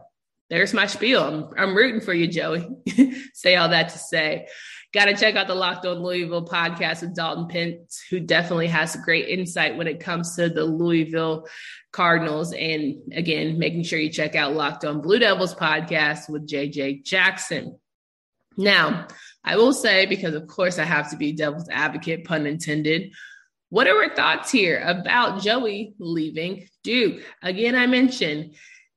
there's 0.53 0.75
my 0.75 0.87
spiel. 0.87 1.23
I'm, 1.23 1.49
I'm 1.57 1.75
rooting 1.75 2.03
for 2.03 2.13
you, 2.13 2.29
Joey. 2.29 2.69
say 3.33 3.57
all 3.57 3.71
that 3.71 3.89
to 3.89 3.99
say. 3.99 4.49
Got 4.93 5.07
to 5.07 5.17
check 5.17 5.35
out 5.35 5.47
the 5.47 5.55
Locked 5.55 5.87
On 5.87 6.03
Louisville 6.03 6.45
podcast 6.45 7.01
with 7.01 7.15
Dalton 7.15 7.49
Pence, 7.49 8.05
who 8.11 8.21
definitely 8.21 8.67
has 8.67 8.95
great 8.97 9.31
insight 9.31 9.79
when 9.79 9.87
it 9.87 10.01
comes 10.01 10.37
to 10.37 10.51
the 10.51 10.65
Louisville 10.65 11.49
Cardinals. 11.91 12.53
And 12.53 13.15
again, 13.15 13.59
making 13.59 13.85
sure 13.85 13.99
you 13.99 14.11
check 14.11 14.35
out 14.35 14.53
Locked 14.53 14.85
On 14.85 15.01
Blue 15.01 15.19
Devils 15.19 15.55
podcast 15.55 16.29
with 16.29 16.47
JJ 16.47 17.03
Jackson. 17.03 17.79
Now, 18.59 19.07
I 19.43 19.57
will 19.57 19.73
say, 19.73 20.05
because 20.05 20.35
of 20.35 20.47
course 20.49 20.79
I 20.79 20.85
have 20.85 21.13
to 21.13 21.17
be 21.17 21.33
devil's 21.33 21.71
advocate, 21.71 22.27
pun 22.27 22.45
intended. 22.45 23.15
What 23.71 23.87
are 23.87 24.03
our 24.03 24.15
thoughts 24.15 24.51
here 24.51 24.83
about 24.85 25.41
Joey 25.41 25.95
leaving 25.99 26.69
Duke? 26.85 27.23
Again, 27.43 27.75
I 27.75 27.87
mentioned 27.87 28.55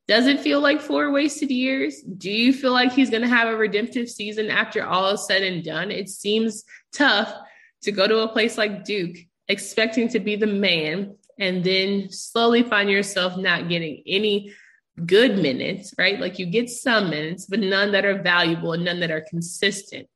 does 0.07 0.27
it 0.27 0.39
feel 0.39 0.59
like 0.59 0.81
four 0.81 1.11
wasted 1.11 1.49
years? 1.49 2.01
Do 2.01 2.31
you 2.31 2.53
feel 2.53 2.73
like 2.73 2.91
he's 2.91 3.09
going 3.09 3.23
to 3.23 3.27
have 3.27 3.47
a 3.47 3.57
redemptive 3.57 4.09
season 4.09 4.49
after 4.51 4.85
all 4.85 5.09
is 5.09 5.25
said 5.25 5.41
and 5.41 5.63
done? 5.63 5.89
It 5.89 6.09
seems 6.09 6.63
tough 6.93 7.33
to 7.83 7.91
go 7.91 8.07
to 8.07 8.19
a 8.19 8.27
place 8.27 8.57
like 8.57 8.83
Duke 8.83 9.17
expecting 9.47 10.07
to 10.09 10.19
be 10.19 10.35
the 10.35 10.47
man 10.47 11.15
and 11.39 11.63
then 11.63 12.09
slowly 12.11 12.63
find 12.63 12.89
yourself 12.89 13.37
not 13.37 13.69
getting 13.69 14.03
any 14.05 14.53
good 15.05 15.37
minutes, 15.37 15.93
right? 15.97 16.19
Like 16.19 16.39
you 16.39 16.45
get 16.45 16.69
some 16.69 17.09
minutes, 17.09 17.45
but 17.45 17.59
none 17.59 17.91
that 17.91 18.05
are 18.05 18.21
valuable 18.21 18.73
and 18.73 18.85
none 18.85 18.99
that 19.01 19.11
are 19.11 19.25
consistent. 19.29 20.07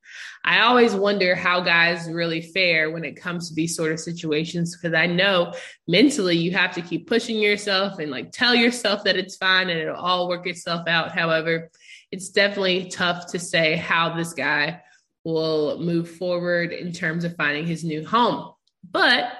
I 0.44 0.60
always 0.60 0.94
wonder 0.94 1.34
how 1.34 1.60
guys 1.60 2.10
really 2.10 2.40
fare 2.40 2.90
when 2.90 3.04
it 3.04 3.20
comes 3.20 3.48
to 3.48 3.54
these 3.54 3.76
sort 3.76 3.92
of 3.92 4.00
situations 4.00 4.76
because 4.76 4.94
I 4.94 5.06
know 5.06 5.52
mentally 5.86 6.36
you 6.36 6.52
have 6.52 6.74
to 6.74 6.82
keep 6.82 7.06
pushing 7.06 7.38
yourself 7.38 7.98
and 7.98 8.10
like 8.10 8.32
tell 8.32 8.54
yourself 8.54 9.04
that 9.04 9.16
it's 9.16 9.36
fine 9.36 9.68
and 9.68 9.78
it'll 9.78 9.96
all 9.96 10.28
work 10.28 10.46
itself 10.46 10.88
out. 10.88 11.12
However, 11.12 11.70
it's 12.10 12.30
definitely 12.30 12.88
tough 12.88 13.32
to 13.32 13.38
say 13.38 13.76
how 13.76 14.14
this 14.14 14.32
guy 14.32 14.80
will 15.24 15.78
move 15.78 16.10
forward 16.10 16.72
in 16.72 16.92
terms 16.92 17.24
of 17.24 17.36
finding 17.36 17.66
his 17.66 17.84
new 17.84 18.06
home. 18.06 18.52
But 18.88 19.30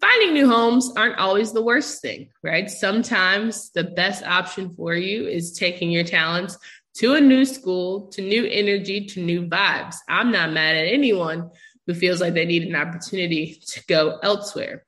finding 0.00 0.34
new 0.34 0.48
homes 0.48 0.92
aren't 0.96 1.18
always 1.18 1.52
the 1.52 1.62
worst 1.62 2.02
thing, 2.02 2.30
right? 2.42 2.68
Sometimes 2.70 3.70
the 3.70 3.84
best 3.84 4.24
option 4.24 4.70
for 4.70 4.94
you 4.94 5.28
is 5.28 5.52
taking 5.52 5.90
your 5.90 6.04
talents 6.04 6.58
to 6.94 7.14
a 7.14 7.20
new 7.20 7.44
school, 7.44 8.08
to 8.08 8.22
new 8.22 8.44
energy, 8.46 9.06
to 9.06 9.20
new 9.20 9.46
vibes. 9.46 9.96
I'm 10.08 10.30
not 10.30 10.52
mad 10.52 10.76
at 10.76 10.92
anyone 10.92 11.50
who 11.86 11.94
feels 11.94 12.20
like 12.20 12.34
they 12.34 12.44
need 12.44 12.64
an 12.64 12.76
opportunity 12.76 13.60
to 13.68 13.84
go 13.86 14.18
elsewhere. 14.22 14.84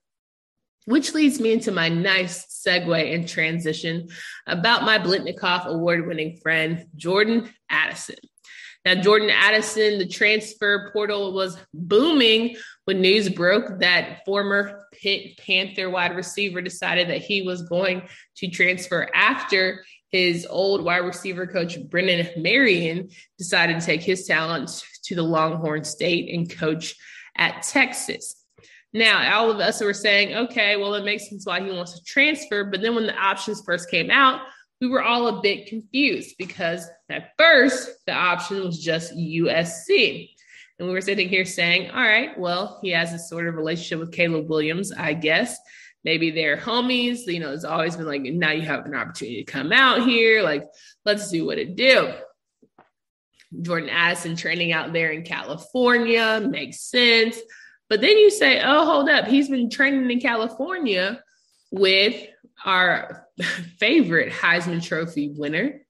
Which 0.86 1.14
leads 1.14 1.40
me 1.40 1.52
into 1.52 1.72
my 1.72 1.88
nice 1.88 2.62
segue 2.66 3.14
and 3.14 3.26
transition 3.26 4.08
about 4.46 4.82
my 4.82 4.98
Biletnikoff 4.98 5.64
award 5.64 6.06
winning 6.06 6.36
friend, 6.42 6.86
Jordan 6.94 7.48
Addison. 7.70 8.16
Now, 8.84 8.96
Jordan 8.96 9.30
Addison, 9.30 9.98
the 9.98 10.06
transfer 10.06 10.90
portal 10.92 11.32
was 11.32 11.56
booming 11.72 12.56
when 12.84 13.00
news 13.00 13.30
broke 13.30 13.80
that 13.80 14.26
former 14.26 14.86
Pitt 14.92 15.38
Panther 15.38 15.88
wide 15.88 16.14
receiver 16.14 16.60
decided 16.60 17.08
that 17.08 17.22
he 17.22 17.40
was 17.40 17.62
going 17.62 18.02
to 18.36 18.48
transfer 18.48 19.08
after 19.14 19.86
his 20.14 20.46
old 20.48 20.84
wide 20.84 20.98
receiver 20.98 21.44
coach, 21.44 21.76
Brennan 21.90 22.28
Marion, 22.40 23.08
decided 23.36 23.80
to 23.80 23.84
take 23.84 24.00
his 24.00 24.28
talents 24.28 25.00
to 25.06 25.16
the 25.16 25.24
Longhorn 25.24 25.82
State 25.82 26.32
and 26.32 26.48
coach 26.48 26.94
at 27.36 27.64
Texas. 27.64 28.40
Now, 28.92 29.36
all 29.36 29.50
of 29.50 29.58
us 29.58 29.82
were 29.82 29.92
saying, 29.92 30.36
okay, 30.36 30.76
well, 30.76 30.94
it 30.94 31.04
makes 31.04 31.28
sense 31.28 31.44
why 31.44 31.60
he 31.60 31.72
wants 31.72 31.98
to 31.98 32.04
transfer. 32.04 32.62
But 32.62 32.80
then 32.80 32.94
when 32.94 33.08
the 33.08 33.18
options 33.18 33.64
first 33.66 33.90
came 33.90 34.08
out, 34.08 34.42
we 34.80 34.86
were 34.86 35.02
all 35.02 35.26
a 35.26 35.42
bit 35.42 35.66
confused 35.66 36.36
because 36.38 36.88
at 37.10 37.32
first 37.36 37.90
the 38.06 38.12
option 38.12 38.62
was 38.62 38.78
just 38.78 39.16
USC. 39.16 40.30
And 40.78 40.86
we 40.86 40.94
were 40.94 41.00
sitting 41.00 41.28
here 41.28 41.44
saying, 41.44 41.90
all 41.90 42.00
right, 42.00 42.38
well, 42.38 42.78
he 42.82 42.90
has 42.90 43.12
a 43.12 43.18
sort 43.18 43.48
of 43.48 43.56
relationship 43.56 43.98
with 43.98 44.12
Caleb 44.12 44.48
Williams, 44.48 44.92
I 44.92 45.14
guess 45.14 45.58
maybe 46.04 46.30
they're 46.30 46.56
homies. 46.56 47.26
You 47.26 47.40
know, 47.40 47.52
it's 47.52 47.64
always 47.64 47.96
been 47.96 48.06
like, 48.06 48.22
now 48.22 48.50
you 48.50 48.62
have 48.62 48.86
an 48.86 48.94
opportunity 48.94 49.42
to 49.42 49.50
come 49.50 49.72
out 49.72 50.02
here. 50.02 50.42
Like, 50.42 50.64
let's 51.04 51.30
do 51.30 51.46
what 51.46 51.58
it 51.58 51.76
do. 51.76 52.12
Jordan 53.62 53.88
Addison 53.88 54.36
training 54.36 54.72
out 54.72 54.92
there 54.92 55.10
in 55.10 55.22
California 55.22 56.40
makes 56.40 56.80
sense. 56.80 57.38
But 57.88 58.00
then 58.00 58.18
you 58.18 58.30
say, 58.30 58.60
oh, 58.62 58.84
hold 58.84 59.08
up. 59.08 59.26
He's 59.26 59.48
been 59.48 59.70
training 59.70 60.10
in 60.10 60.20
California 60.20 61.22
with 61.70 62.26
our 62.64 63.26
favorite 63.78 64.32
Heisman 64.32 64.82
Trophy 64.82 65.28
winner, 65.28 65.82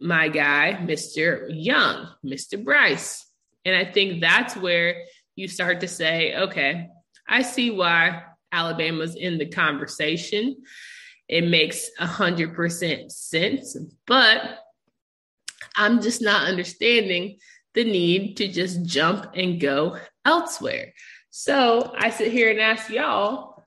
my 0.00 0.28
guy, 0.28 0.78
Mr. 0.80 1.46
Young, 1.50 2.08
Mr. 2.24 2.62
Bryce. 2.62 3.26
And 3.64 3.74
I 3.74 3.90
think 3.90 4.20
that's 4.20 4.56
where 4.56 5.02
you 5.34 5.48
start 5.48 5.80
to 5.80 5.88
say, 5.88 6.36
okay, 6.36 6.88
I 7.26 7.42
see 7.42 7.70
why 7.70 8.22
Alabama's 8.52 9.14
in 9.14 9.38
the 9.38 9.46
conversation. 9.46 10.56
It 11.28 11.46
makes 11.46 11.90
a 11.98 12.06
hundred 12.06 12.54
percent 12.54 13.12
sense, 13.12 13.76
but 14.06 14.58
I'm 15.76 16.00
just 16.00 16.22
not 16.22 16.48
understanding 16.48 17.38
the 17.74 17.84
need 17.84 18.38
to 18.38 18.48
just 18.48 18.84
jump 18.84 19.26
and 19.34 19.60
go 19.60 19.98
elsewhere. 20.24 20.94
So 21.30 21.94
I 21.96 22.10
sit 22.10 22.32
here 22.32 22.50
and 22.50 22.60
ask 22.60 22.90
y'all, 22.90 23.62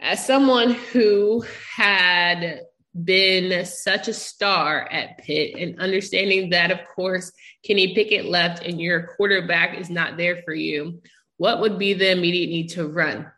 as 0.00 0.26
someone 0.26 0.72
who 0.72 1.44
had 1.76 2.60
been 3.02 3.64
such 3.64 4.08
a 4.08 4.12
star 4.12 4.88
at 4.90 5.18
Pitt 5.18 5.56
and 5.58 5.80
understanding 5.80 6.50
that, 6.50 6.70
of 6.70 6.78
course, 6.94 7.32
Kenny 7.64 7.94
Pickett 7.94 8.26
left 8.26 8.64
and 8.64 8.80
your 8.80 9.08
quarterback 9.16 9.78
is 9.78 9.90
not 9.90 10.16
there 10.16 10.42
for 10.44 10.54
you, 10.54 11.02
what 11.36 11.60
would 11.60 11.78
be 11.78 11.94
the 11.94 12.10
immediate 12.10 12.50
need 12.50 12.68
to 12.70 12.86
run? 12.86 13.30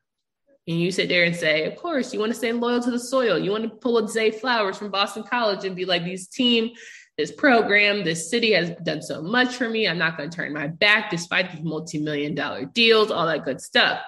And 0.69 0.81
you 0.81 0.91
sit 0.91 1.09
there 1.09 1.25
and 1.25 1.37
say, 1.37 1.65
of 1.65 1.77
course, 1.77 2.13
you 2.13 2.19
want 2.19 2.33
to 2.33 2.39
stay 2.39 2.53
loyal 2.53 2.83
to 2.83 2.91
the 2.91 2.99
soil. 2.99 3.39
You 3.39 3.53
want 3.53 3.65
to 3.65 3.71
pull 3.71 3.99
a 3.99 4.09
Zay 4.09 4.33
Flowers 4.33 4.77
from 4.77 4.91
Boston 4.91 5.23
College 5.23 5.65
and 5.65 5.77
be 5.77 5.85
like, 5.85 6.05
this 6.05 6.27
team, 6.27 6.71
this 7.17 7.31
program, 7.31 8.05
this 8.05 8.29
city 8.29 8.53
has 8.53 8.71
done 8.83 9.01
so 9.01 9.23
much 9.23 9.55
for 9.55 9.69
me. 9.69 9.87
I'm 9.87 9.99
not 9.99 10.17
going 10.17 10.29
to 10.29 10.37
turn 10.37 10.53
my 10.53 10.67
back 10.67 11.11
despite 11.11 11.53
these 11.53 11.63
multi-million 11.63 12.35
dollar 12.35 12.65
deals, 12.65 13.11
all 13.11 13.27
that 13.27 13.45
good 13.45 13.61
stuff. 13.61 14.01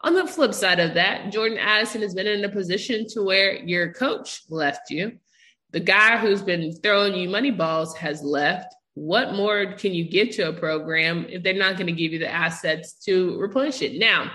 On 0.00 0.14
the 0.14 0.26
flip 0.26 0.52
side 0.52 0.80
of 0.80 0.94
that, 0.94 1.30
Jordan 1.30 1.58
Addison 1.58 2.02
has 2.02 2.14
been 2.14 2.26
in 2.26 2.44
a 2.44 2.48
position 2.48 3.06
to 3.10 3.22
where 3.22 3.54
your 3.54 3.92
coach 3.92 4.42
left 4.48 4.90
you. 4.90 5.18
The 5.70 5.80
guy 5.80 6.18
who's 6.18 6.42
been 6.42 6.74
throwing 6.82 7.14
you 7.14 7.28
money 7.28 7.50
balls 7.50 7.94
has 7.96 8.22
left. 8.22 8.74
What 8.94 9.34
more 9.34 9.74
can 9.74 9.94
you 9.94 10.08
give 10.08 10.30
to 10.30 10.48
a 10.48 10.52
program 10.52 11.26
if 11.28 11.42
they're 11.42 11.54
not 11.54 11.76
going 11.76 11.86
to 11.86 11.92
give 11.92 12.12
you 12.12 12.18
the 12.18 12.32
assets 12.32 12.94
to 13.04 13.38
replenish 13.38 13.80
it? 13.80 13.98
Now, 13.98 14.32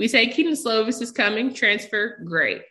we 0.00 0.08
say 0.08 0.28
Kedon 0.28 0.54
Slovis 0.54 1.02
is 1.02 1.12
coming, 1.12 1.52
transfer, 1.52 2.22
great. 2.24 2.62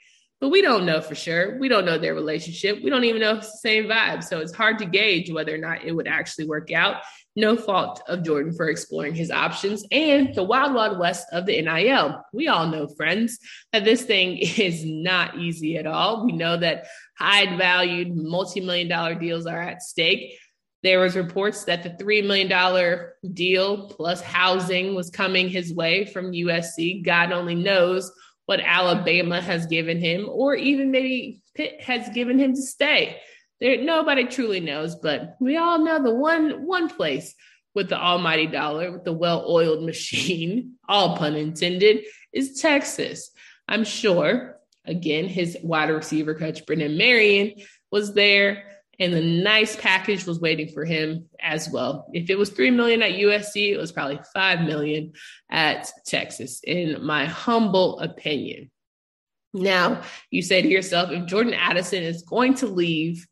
But 0.41 0.49
we 0.49 0.63
don't 0.63 0.83
know 0.83 0.99
for 0.99 1.13
sure. 1.13 1.59
We 1.59 1.67
don't 1.67 1.85
know 1.85 1.99
their 1.99 2.15
relationship. 2.15 2.83
We 2.83 2.89
don't 2.89 3.03
even 3.03 3.21
know 3.21 3.33
if 3.33 3.43
it's 3.43 3.51
the 3.51 3.57
same 3.57 3.83
vibe. 3.83 4.23
So 4.23 4.39
it's 4.39 4.51
hard 4.51 4.79
to 4.79 4.87
gauge 4.87 5.31
whether 5.31 5.53
or 5.53 5.59
not 5.59 5.83
it 5.83 5.91
would 5.91 6.07
actually 6.07 6.47
work 6.47 6.71
out. 6.71 7.03
No 7.35 7.55
fault 7.55 8.01
of 8.07 8.23
Jordan 8.23 8.51
for 8.51 8.67
exploring 8.67 9.13
his 9.13 9.29
options 9.29 9.85
and 9.91 10.33
the 10.33 10.41
wild, 10.41 10.73
wild 10.73 10.97
west 10.97 11.27
of 11.31 11.45
the 11.45 11.61
NIL. 11.61 12.19
We 12.33 12.47
all 12.47 12.65
know, 12.65 12.87
friends, 12.87 13.37
that 13.73 13.85
this 13.85 14.01
thing 14.01 14.37
is 14.57 14.83
not 14.83 15.37
easy 15.37 15.77
at 15.77 15.85
all. 15.85 16.25
We 16.25 16.31
know 16.31 16.57
that 16.57 16.87
high 17.15 17.57
valued, 17.57 18.15
multi 18.15 18.59
million 18.59 18.87
dollar 18.87 19.13
deals 19.13 19.45
are 19.45 19.61
at 19.61 19.83
stake. 19.83 20.39
There 20.81 20.99
was 20.99 21.15
reports 21.15 21.65
that 21.65 21.83
the 21.83 22.03
$3 22.03 22.25
million 22.25 23.33
deal 23.33 23.89
plus 23.89 24.21
housing 24.21 24.95
was 24.95 25.09
coming 25.09 25.49
his 25.49 25.73
way 25.73 26.05
from 26.05 26.31
USC. 26.31 27.03
God 27.03 27.31
only 27.31 27.55
knows 27.55 28.11
what 28.45 28.61
Alabama 28.61 29.41
has 29.41 29.65
given 29.67 29.99
him, 29.99 30.27
or 30.29 30.55
even 30.55 30.89
maybe 30.89 31.41
Pitt 31.53 31.81
has 31.81 32.09
given 32.09 32.39
him 32.39 32.55
to 32.55 32.61
stay. 32.61 33.21
There, 33.59 33.83
nobody 33.83 34.25
truly 34.25 34.61
knows, 34.61 34.95
but 34.95 35.35
we 35.39 35.57
all 35.57 35.79
know 35.83 36.01
the 36.01 36.15
one 36.15 36.65
one 36.65 36.89
place 36.89 37.35
with 37.75 37.89
the 37.89 37.99
almighty 37.99 38.47
dollar, 38.47 38.91
with 38.91 39.03
the 39.03 39.13
well-oiled 39.13 39.83
machine, 39.85 40.75
all 40.87 41.17
pun 41.17 41.35
intended, 41.35 42.05
is 42.33 42.59
Texas. 42.61 43.31
I'm 43.67 43.83
sure. 43.83 44.55
Again, 44.85 45.27
his 45.27 45.57
wide 45.61 45.89
receiver 45.89 46.33
coach 46.33 46.65
Brennan 46.65 46.97
Marion 46.97 47.53
was 47.91 48.13
there 48.13 48.78
and 48.99 49.13
the 49.13 49.21
nice 49.21 49.75
package 49.75 50.25
was 50.25 50.39
waiting 50.39 50.67
for 50.67 50.83
him 50.83 51.29
as 51.41 51.69
well. 51.69 52.09
If 52.13 52.29
it 52.29 52.37
was 52.37 52.49
3 52.49 52.71
million 52.71 53.01
at 53.01 53.13
USC, 53.13 53.71
it 53.71 53.77
was 53.77 53.91
probably 53.91 54.19
5 54.33 54.61
million 54.61 55.13
at 55.49 55.89
Texas 56.05 56.59
in 56.63 57.05
my 57.05 57.25
humble 57.25 57.99
opinion. 57.99 58.69
Now, 59.53 60.03
you 60.29 60.41
say 60.41 60.61
to 60.61 60.67
yourself, 60.67 61.11
if 61.11 61.25
Jordan 61.25 61.53
Addison 61.53 62.03
is 62.03 62.23
going 62.23 62.55
to 62.55 62.67
leave 62.67 63.25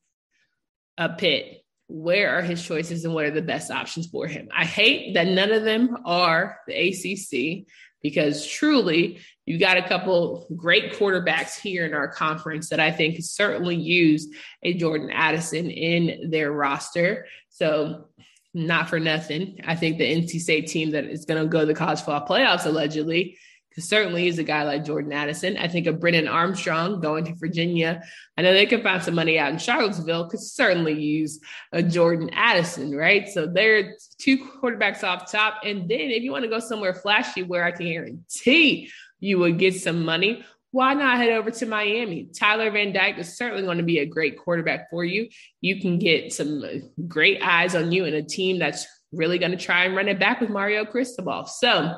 a 0.98 1.10
pit, 1.10 1.64
where 1.88 2.38
are 2.38 2.42
his 2.42 2.64
choices 2.64 3.06
and 3.06 3.14
what 3.14 3.26
are 3.26 3.32
the 3.32 3.42
best 3.42 3.70
options 3.72 4.08
for 4.08 4.28
him? 4.28 4.50
I 4.56 4.66
hate 4.66 5.14
that 5.14 5.28
none 5.28 5.52
of 5.52 5.64
them 5.64 5.98
are 6.06 6.60
the 6.68 6.74
ACC 6.74 7.68
because 8.02 8.46
truly 8.46 9.20
you 9.46 9.58
got 9.58 9.78
a 9.78 9.88
couple 9.88 10.46
great 10.56 10.94
quarterbacks 10.94 11.60
here 11.60 11.86
in 11.86 11.94
our 11.94 12.08
conference 12.08 12.70
that 12.70 12.80
I 12.80 12.92
think 12.92 13.18
certainly 13.22 13.76
use 13.76 14.28
a 14.64 14.74
Jordan 14.74 15.10
Addison 15.10 15.70
in 15.70 16.30
their 16.30 16.52
roster. 16.52 17.28
So 17.50 18.10
not 18.54 18.90
for 18.90 19.00
nothing. 19.00 19.62
I 19.66 19.76
think 19.76 19.98
the 19.98 20.04
NC 20.04 20.42
State 20.42 20.68
team 20.68 20.92
that 20.92 21.06
is 21.06 21.26
going 21.26 21.42
to 21.42 21.48
go 21.48 21.62
to 21.62 21.66
the 21.66 21.74
college 21.74 22.00
football 22.00 22.28
playoffs 22.28 22.66
allegedly 22.66 23.38
certainly 23.80 24.28
is 24.28 24.40
a 24.40 24.44
guy 24.44 24.64
like 24.64 24.84
Jordan 24.84 25.14
Addison. 25.14 25.58
I 25.58 25.68
think 25.68 25.88
of 25.88 26.00
Brennan 26.00 26.28
Armstrong 26.28 27.00
going 27.00 27.26
to 27.26 27.36
Virginia. 27.36 28.04
I 28.38 28.42
know 28.42 28.54
they 28.54 28.66
could 28.66 28.84
find 28.84 29.04
some 29.04 29.16
money 29.16 29.38
out 29.38 29.52
in 29.52 29.58
Charlottesville, 29.58 30.30
could 30.30 30.40
certainly 30.40 30.94
use 30.94 31.40
a 31.72 31.84
Jordan 31.84 32.30
Addison, 32.34 32.96
right? 32.96 33.28
So 33.30 33.46
there 33.46 33.78
are 33.78 33.94
two 34.18 34.38
quarterbacks 34.38 35.04
off 35.04 35.32
top. 35.32 35.62
And 35.64 35.90
then 35.90 36.12
if 36.12 36.24
you 36.24 36.32
want 36.32 36.44
to 36.44 36.50
go 36.50 36.60
somewhere 36.60 36.94
flashy 36.94 37.44
where 37.44 37.64
I 37.64 37.72
can 37.72 37.86
guarantee 37.86 38.92
you 39.20 39.40
would 39.40 39.60
get 39.60 39.76
some 39.76 40.04
money, 40.04 40.44
why 40.72 40.94
not 40.94 41.18
head 41.18 41.30
over 41.30 41.50
to 41.50 41.66
Miami? 41.66 42.30
Tyler 42.38 42.70
Van 42.72 42.94
Dyke 42.94 43.18
is 43.20 43.38
certainly 43.38 43.64
going 43.64 43.78
to 43.78 43.84
be 43.84 44.00
a 44.00 44.06
great 44.06 44.38
quarterback 44.38 44.90
for 44.90 45.04
you. 45.04 45.30
You 45.62 45.80
can 45.80 45.98
get 45.98 46.34
some 46.34 46.64
great 47.08 47.42
eyes 47.42 47.74
on 47.74 47.92
you 47.92 48.06
and 48.06 48.16
a 48.16 48.24
team 48.24 48.60
that's 48.60 48.86
really 49.12 49.38
going 49.38 49.52
to 49.52 49.58
try 49.58 49.86
and 49.86 49.96
run 49.96 50.08
it 50.08 50.20
back 50.20 50.42
with 50.42 50.50
Mario 50.50 50.86
Cristobal. 50.86 51.46
So 51.46 51.96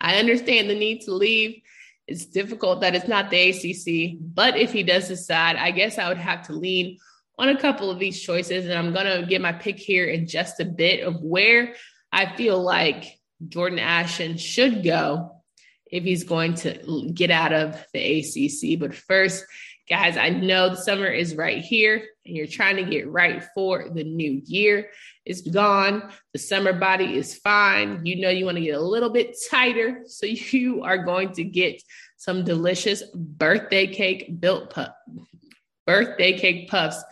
I 0.00 0.18
understand 0.18 0.70
the 0.70 0.74
need 0.74 1.02
to 1.02 1.12
leave. 1.12 1.62
It's 2.06 2.26
difficult 2.26 2.80
that 2.80 2.94
it's 2.94 3.08
not 3.08 3.30
the 3.30 3.50
ACC, 3.50 4.18
but 4.20 4.56
if 4.56 4.72
he 4.72 4.82
does 4.82 5.08
decide, 5.08 5.56
I 5.56 5.70
guess 5.72 5.98
I 5.98 6.08
would 6.08 6.18
have 6.18 6.46
to 6.46 6.54
lean 6.54 6.98
on 7.38 7.50
a 7.50 7.60
couple 7.60 7.90
of 7.90 7.98
these 7.98 8.20
choices. 8.20 8.64
And 8.64 8.74
I'm 8.74 8.92
going 8.92 9.06
to 9.06 9.26
get 9.26 9.40
my 9.40 9.52
pick 9.52 9.78
here 9.78 10.06
in 10.06 10.26
just 10.26 10.60
a 10.60 10.64
bit 10.64 11.06
of 11.06 11.20
where 11.20 11.74
I 12.10 12.34
feel 12.36 12.60
like 12.60 13.18
Jordan 13.46 13.78
Addison 13.78 14.36
should 14.38 14.82
go 14.82 15.42
if 15.90 16.04
he's 16.04 16.24
going 16.24 16.54
to 16.54 17.10
get 17.12 17.30
out 17.30 17.52
of 17.52 17.84
the 17.92 18.20
ACC. 18.20 18.78
But 18.78 18.94
first, 18.94 19.44
guys, 19.88 20.16
I 20.16 20.30
know 20.30 20.70
the 20.70 20.76
summer 20.76 21.06
is 21.06 21.36
right 21.36 21.62
here 21.62 22.04
and 22.28 22.36
you're 22.36 22.46
trying 22.46 22.76
to 22.76 22.84
get 22.84 23.10
right 23.10 23.42
for 23.54 23.88
the 23.88 24.04
new 24.04 24.40
year. 24.44 24.90
It's 25.24 25.40
gone. 25.40 26.12
The 26.32 26.38
summer 26.38 26.72
body 26.72 27.16
is 27.16 27.34
fine. 27.34 28.06
You 28.06 28.20
know, 28.20 28.30
you 28.30 28.44
want 28.44 28.58
to 28.58 28.64
get 28.64 28.76
a 28.76 28.80
little 28.80 29.10
bit 29.10 29.36
tighter. 29.50 30.02
So 30.06 30.26
you 30.52 30.82
are 30.84 30.98
going 30.98 31.32
to 31.32 31.44
get 31.44 31.82
some 32.16 32.44
delicious 32.44 33.02
birthday 33.14 33.86
cake 33.86 34.40
built 34.40 34.70
puff, 34.70 34.92
birthday 35.86 36.38
cake 36.38 36.68
puffs. 36.68 37.02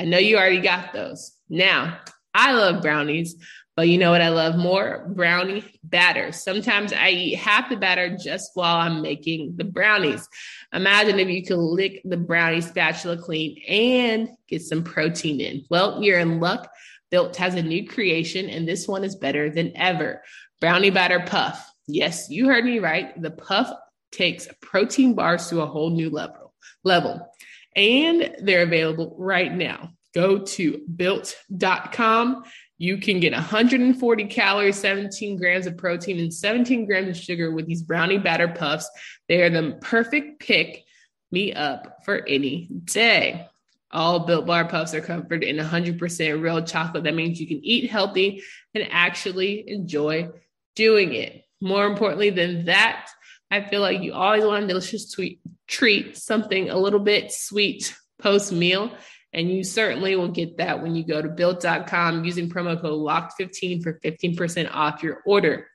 I 0.00 0.04
know 0.04 0.18
you 0.18 0.36
already 0.36 0.60
got 0.60 0.92
those. 0.92 1.32
Now, 1.48 1.98
I 2.34 2.52
love 2.52 2.82
brownies, 2.82 3.36
but 3.76 3.88
you 3.88 3.96
know 3.96 4.10
what 4.10 4.20
I 4.20 4.28
love 4.28 4.56
more? 4.56 5.06
Brownie 5.14 5.64
batter. 5.82 6.30
Sometimes 6.32 6.92
I 6.92 7.08
eat 7.08 7.36
half 7.36 7.70
the 7.70 7.76
batter 7.76 8.16
just 8.16 8.50
while 8.54 8.76
I'm 8.76 9.00
making 9.00 9.54
the 9.56 9.64
brownies. 9.64 10.28
Imagine 10.74 11.18
if 11.18 11.28
you 11.28 11.42
could 11.42 11.58
lick 11.58 12.02
the 12.04 12.18
brownie 12.18 12.60
spatula 12.60 13.16
clean 13.16 13.62
and 13.66 14.28
get 14.46 14.62
some 14.62 14.84
protein 14.84 15.40
in. 15.40 15.64
Well, 15.70 16.02
you're 16.02 16.18
in 16.18 16.38
luck. 16.38 16.70
Built 17.10 17.36
has 17.36 17.54
a 17.54 17.62
new 17.62 17.86
creation, 17.86 18.48
and 18.48 18.68
this 18.68 18.86
one 18.86 19.04
is 19.04 19.16
better 19.16 19.50
than 19.50 19.76
ever. 19.76 20.22
Brownie 20.60 20.90
batter 20.90 21.20
puff. 21.20 21.70
Yes, 21.86 22.30
you 22.30 22.46
heard 22.46 22.64
me 22.64 22.78
right. 22.78 23.20
The 23.20 23.30
puff 23.30 23.70
takes 24.12 24.48
protein 24.60 25.14
bars 25.14 25.48
to 25.48 25.62
a 25.62 25.66
whole 25.66 25.90
new 25.90 26.10
level. 26.10 26.54
Level. 26.84 27.26
And 27.74 28.36
they're 28.40 28.62
available 28.62 29.14
right 29.18 29.52
now. 29.52 29.90
Go 30.14 30.40
to 30.40 30.82
built.com 30.94 32.44
you 32.82 32.98
can 32.98 33.20
get 33.20 33.32
140 33.32 34.24
calories, 34.24 34.76
17 34.76 35.38
grams 35.38 35.68
of 35.68 35.76
protein, 35.76 36.18
and 36.18 36.34
17 36.34 36.84
grams 36.84 37.16
of 37.16 37.16
sugar 37.16 37.52
with 37.52 37.68
these 37.68 37.80
brownie 37.80 38.18
batter 38.18 38.48
puffs. 38.48 38.90
They 39.28 39.40
are 39.40 39.50
the 39.50 39.78
perfect 39.80 40.40
pick 40.40 40.82
me 41.30 41.52
up 41.52 41.98
for 42.04 42.26
any 42.26 42.66
day. 42.86 43.46
All 43.92 44.26
built 44.26 44.46
bar 44.46 44.66
puffs 44.66 44.94
are 44.94 45.00
covered 45.00 45.44
in 45.44 45.58
100% 45.58 46.42
real 46.42 46.64
chocolate. 46.64 47.04
That 47.04 47.14
means 47.14 47.40
you 47.40 47.46
can 47.46 47.64
eat 47.64 47.88
healthy 47.88 48.42
and 48.74 48.88
actually 48.90 49.62
enjoy 49.70 50.30
doing 50.74 51.14
it. 51.14 51.44
More 51.60 51.86
importantly 51.86 52.30
than 52.30 52.64
that, 52.64 53.08
I 53.48 53.60
feel 53.60 53.80
like 53.80 54.02
you 54.02 54.12
always 54.12 54.44
want 54.44 54.64
a 54.64 54.66
delicious 54.66 55.08
tweet, 55.08 55.38
treat, 55.68 56.16
something 56.16 56.68
a 56.68 56.76
little 56.76 56.98
bit 56.98 57.30
sweet 57.30 57.96
post 58.18 58.50
meal. 58.50 58.90
And 59.32 59.50
you 59.50 59.64
certainly 59.64 60.14
will 60.14 60.28
get 60.28 60.58
that 60.58 60.82
when 60.82 60.94
you 60.94 61.04
go 61.04 61.22
to 61.22 61.28
built.com 61.28 62.24
using 62.24 62.50
promo 62.50 62.78
code 62.80 63.00
LOCKED15 63.00 63.82
for 63.82 63.98
15% 64.00 64.70
off 64.70 65.02
your 65.02 65.22
order. 65.24 65.68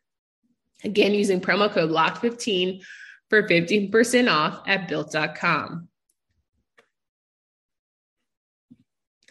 Again, 0.84 1.13
using 1.13 1.41
promo 1.41 1.72
code 1.72 1.89
LOCKED15 1.89 2.84
for 3.30 3.43
15% 3.43 4.32
off 4.32 4.62
at 4.67 4.88
built.com. 4.88 5.89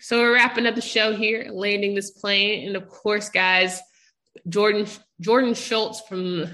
So 0.01 0.19
we're 0.19 0.35
wrapping 0.35 0.67
up 0.67 0.75
the 0.75 0.81
show 0.81 1.15
here, 1.15 1.49
landing 1.53 1.95
this 1.95 2.11
plane. 2.11 2.67
And 2.67 2.77
of 2.77 2.89
course, 2.89 3.29
guys, 3.29 3.81
Jordan 4.49 4.87
Jordan 5.21 5.55
Schultz 5.55 6.01
from 6.03 6.47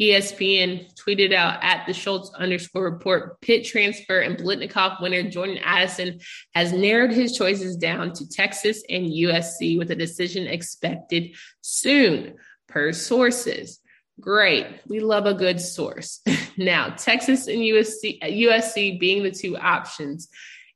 ESPN 0.00 0.92
tweeted 0.94 1.32
out 1.32 1.58
at 1.62 1.86
the 1.86 1.94
Schultz 1.94 2.30
underscore 2.34 2.84
report 2.84 3.40
Pitt 3.40 3.64
transfer 3.64 4.20
and 4.20 4.36
Biletnikoff 4.36 5.00
winner 5.00 5.22
Jordan 5.30 5.58
Addison 5.62 6.20
has 6.54 6.72
narrowed 6.72 7.12
his 7.12 7.36
choices 7.36 7.76
down 7.76 8.12
to 8.12 8.28
Texas 8.28 8.82
and 8.88 9.06
USC 9.06 9.78
with 9.78 9.90
a 9.90 9.96
decision 9.96 10.46
expected 10.46 11.34
soon, 11.62 12.34
per 12.68 12.92
sources. 12.92 13.80
Great. 14.20 14.66
We 14.86 15.00
love 15.00 15.26
a 15.26 15.34
good 15.34 15.60
source. 15.60 16.20
now, 16.56 16.90
Texas 16.90 17.48
and 17.48 17.58
USC, 17.58 18.20
USC 18.22 18.98
being 18.98 19.22
the 19.22 19.30
two 19.30 19.56
options 19.56 20.28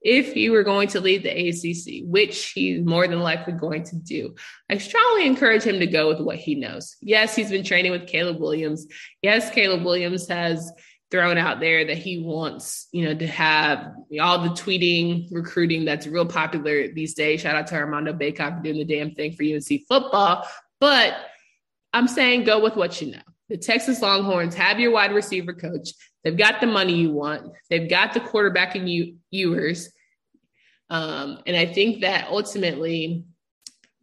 if 0.02 0.32
he 0.32 0.48
were 0.48 0.62
going 0.62 0.88
to 0.88 1.00
lead 1.00 1.22
the 1.22 1.48
ACC, 1.48 2.08
which 2.10 2.52
he's 2.52 2.82
more 2.84 3.06
than 3.06 3.20
likely 3.20 3.52
going 3.52 3.84
to 3.84 3.96
do, 3.96 4.34
I 4.70 4.78
strongly 4.78 5.26
encourage 5.26 5.62
him 5.62 5.80
to 5.80 5.86
go 5.86 6.08
with 6.08 6.20
what 6.20 6.36
he 6.36 6.54
knows. 6.54 6.96
Yes, 7.00 7.36
he's 7.36 7.50
been 7.50 7.64
training 7.64 7.92
with 7.92 8.06
Caleb 8.06 8.40
Williams. 8.40 8.86
Yes, 9.22 9.50
Caleb 9.50 9.84
Williams 9.84 10.28
has 10.28 10.72
thrown 11.10 11.36
out 11.36 11.60
there 11.60 11.84
that 11.86 11.98
he 11.98 12.22
wants, 12.22 12.88
you 12.92 13.04
know, 13.04 13.14
to 13.14 13.26
have 13.26 13.92
all 14.20 14.38
the 14.38 14.50
tweeting, 14.50 15.26
recruiting 15.32 15.84
that's 15.84 16.06
real 16.06 16.26
popular 16.26 16.88
these 16.88 17.14
days. 17.14 17.40
Shout 17.40 17.56
out 17.56 17.66
to 17.68 17.74
Armando 17.74 18.12
Bacot 18.12 18.56
for 18.56 18.62
doing 18.62 18.78
the 18.78 18.84
damn 18.84 19.14
thing 19.14 19.32
for 19.32 19.42
UNC 19.42 19.86
football. 19.88 20.46
But 20.78 21.16
I'm 21.92 22.08
saying 22.08 22.44
go 22.44 22.62
with 22.62 22.76
what 22.76 23.00
you 23.00 23.12
know. 23.12 23.22
The 23.48 23.56
Texas 23.56 24.00
Longhorns 24.00 24.54
have 24.54 24.78
your 24.78 24.92
wide 24.92 25.12
receiver 25.12 25.52
coach. 25.52 25.90
They've 26.24 26.36
got 26.36 26.60
the 26.60 26.66
money 26.66 26.94
you 26.94 27.12
want. 27.12 27.52
They've 27.68 27.88
got 27.88 28.12
the 28.12 28.20
quarterback 28.20 28.72
Quinn 28.72 29.18
Ewers. 29.30 29.90
Um, 30.90 31.38
and 31.46 31.56
I 31.56 31.66
think 31.66 32.02
that 32.02 32.28
ultimately 32.28 33.24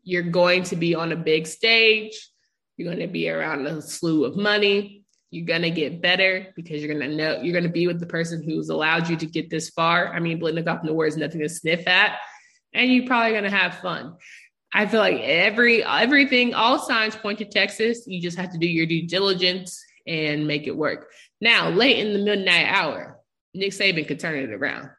you're 0.03 0.23
going 0.23 0.63
to 0.63 0.75
be 0.75 0.95
on 0.95 1.12
a 1.12 1.15
big 1.15 1.45
stage. 1.45 2.30
You're 2.77 2.91
going 2.91 3.06
to 3.06 3.12
be 3.12 3.30
around 3.30 3.67
a 3.67 3.82
slew 3.82 4.25
of 4.25 4.38
money. 4.38 5.03
You're 5.30 5.45
going 5.45 5.63
to 5.63 5.71
get 5.71 6.01
better 6.01 6.47
because 6.56 6.82
you're 6.82 6.93
going 6.93 7.10
to 7.10 7.15
know 7.15 7.41
you're 7.41 7.53
going 7.53 7.65
to 7.65 7.69
be 7.69 7.88
with 7.88 7.99
the 7.99 8.06
person 8.06 8.41
who's 8.41 8.69
allowed 8.69 9.10
you 9.10 9.17
to 9.17 9.25
get 9.25 9.49
this 9.49 9.69
far. 9.69 10.13
I 10.13 10.19
mean, 10.19 10.39
Biletnikoff 10.39 10.86
nowhere 10.86 11.08
is 11.08 11.17
nothing 11.17 11.41
to 11.41 11.49
sniff 11.49 11.86
at, 11.86 12.17
and 12.73 12.89
you're 12.89 13.06
probably 13.06 13.32
going 13.32 13.43
to 13.43 13.49
have 13.49 13.80
fun. 13.80 14.15
I 14.73 14.86
feel 14.86 15.01
like 15.01 15.19
every 15.19 15.84
everything, 15.84 16.53
all 16.53 16.80
signs 16.80 17.15
point 17.15 17.39
to 17.39 17.45
Texas. 17.45 18.08
You 18.08 18.21
just 18.21 18.38
have 18.38 18.53
to 18.53 18.58
do 18.58 18.67
your 18.67 18.86
due 18.86 19.06
diligence 19.06 19.84
and 20.08 20.47
make 20.47 20.67
it 20.67 20.75
work. 20.75 21.12
Now, 21.39 21.69
late 21.69 22.06
in 22.06 22.13
the 22.13 22.19
midnight 22.19 22.65
hour, 22.67 23.19
Nick 23.54 23.71
Saban 23.71 24.08
could 24.08 24.19
turn 24.19 24.39
it 24.39 24.54
around. 24.54 24.89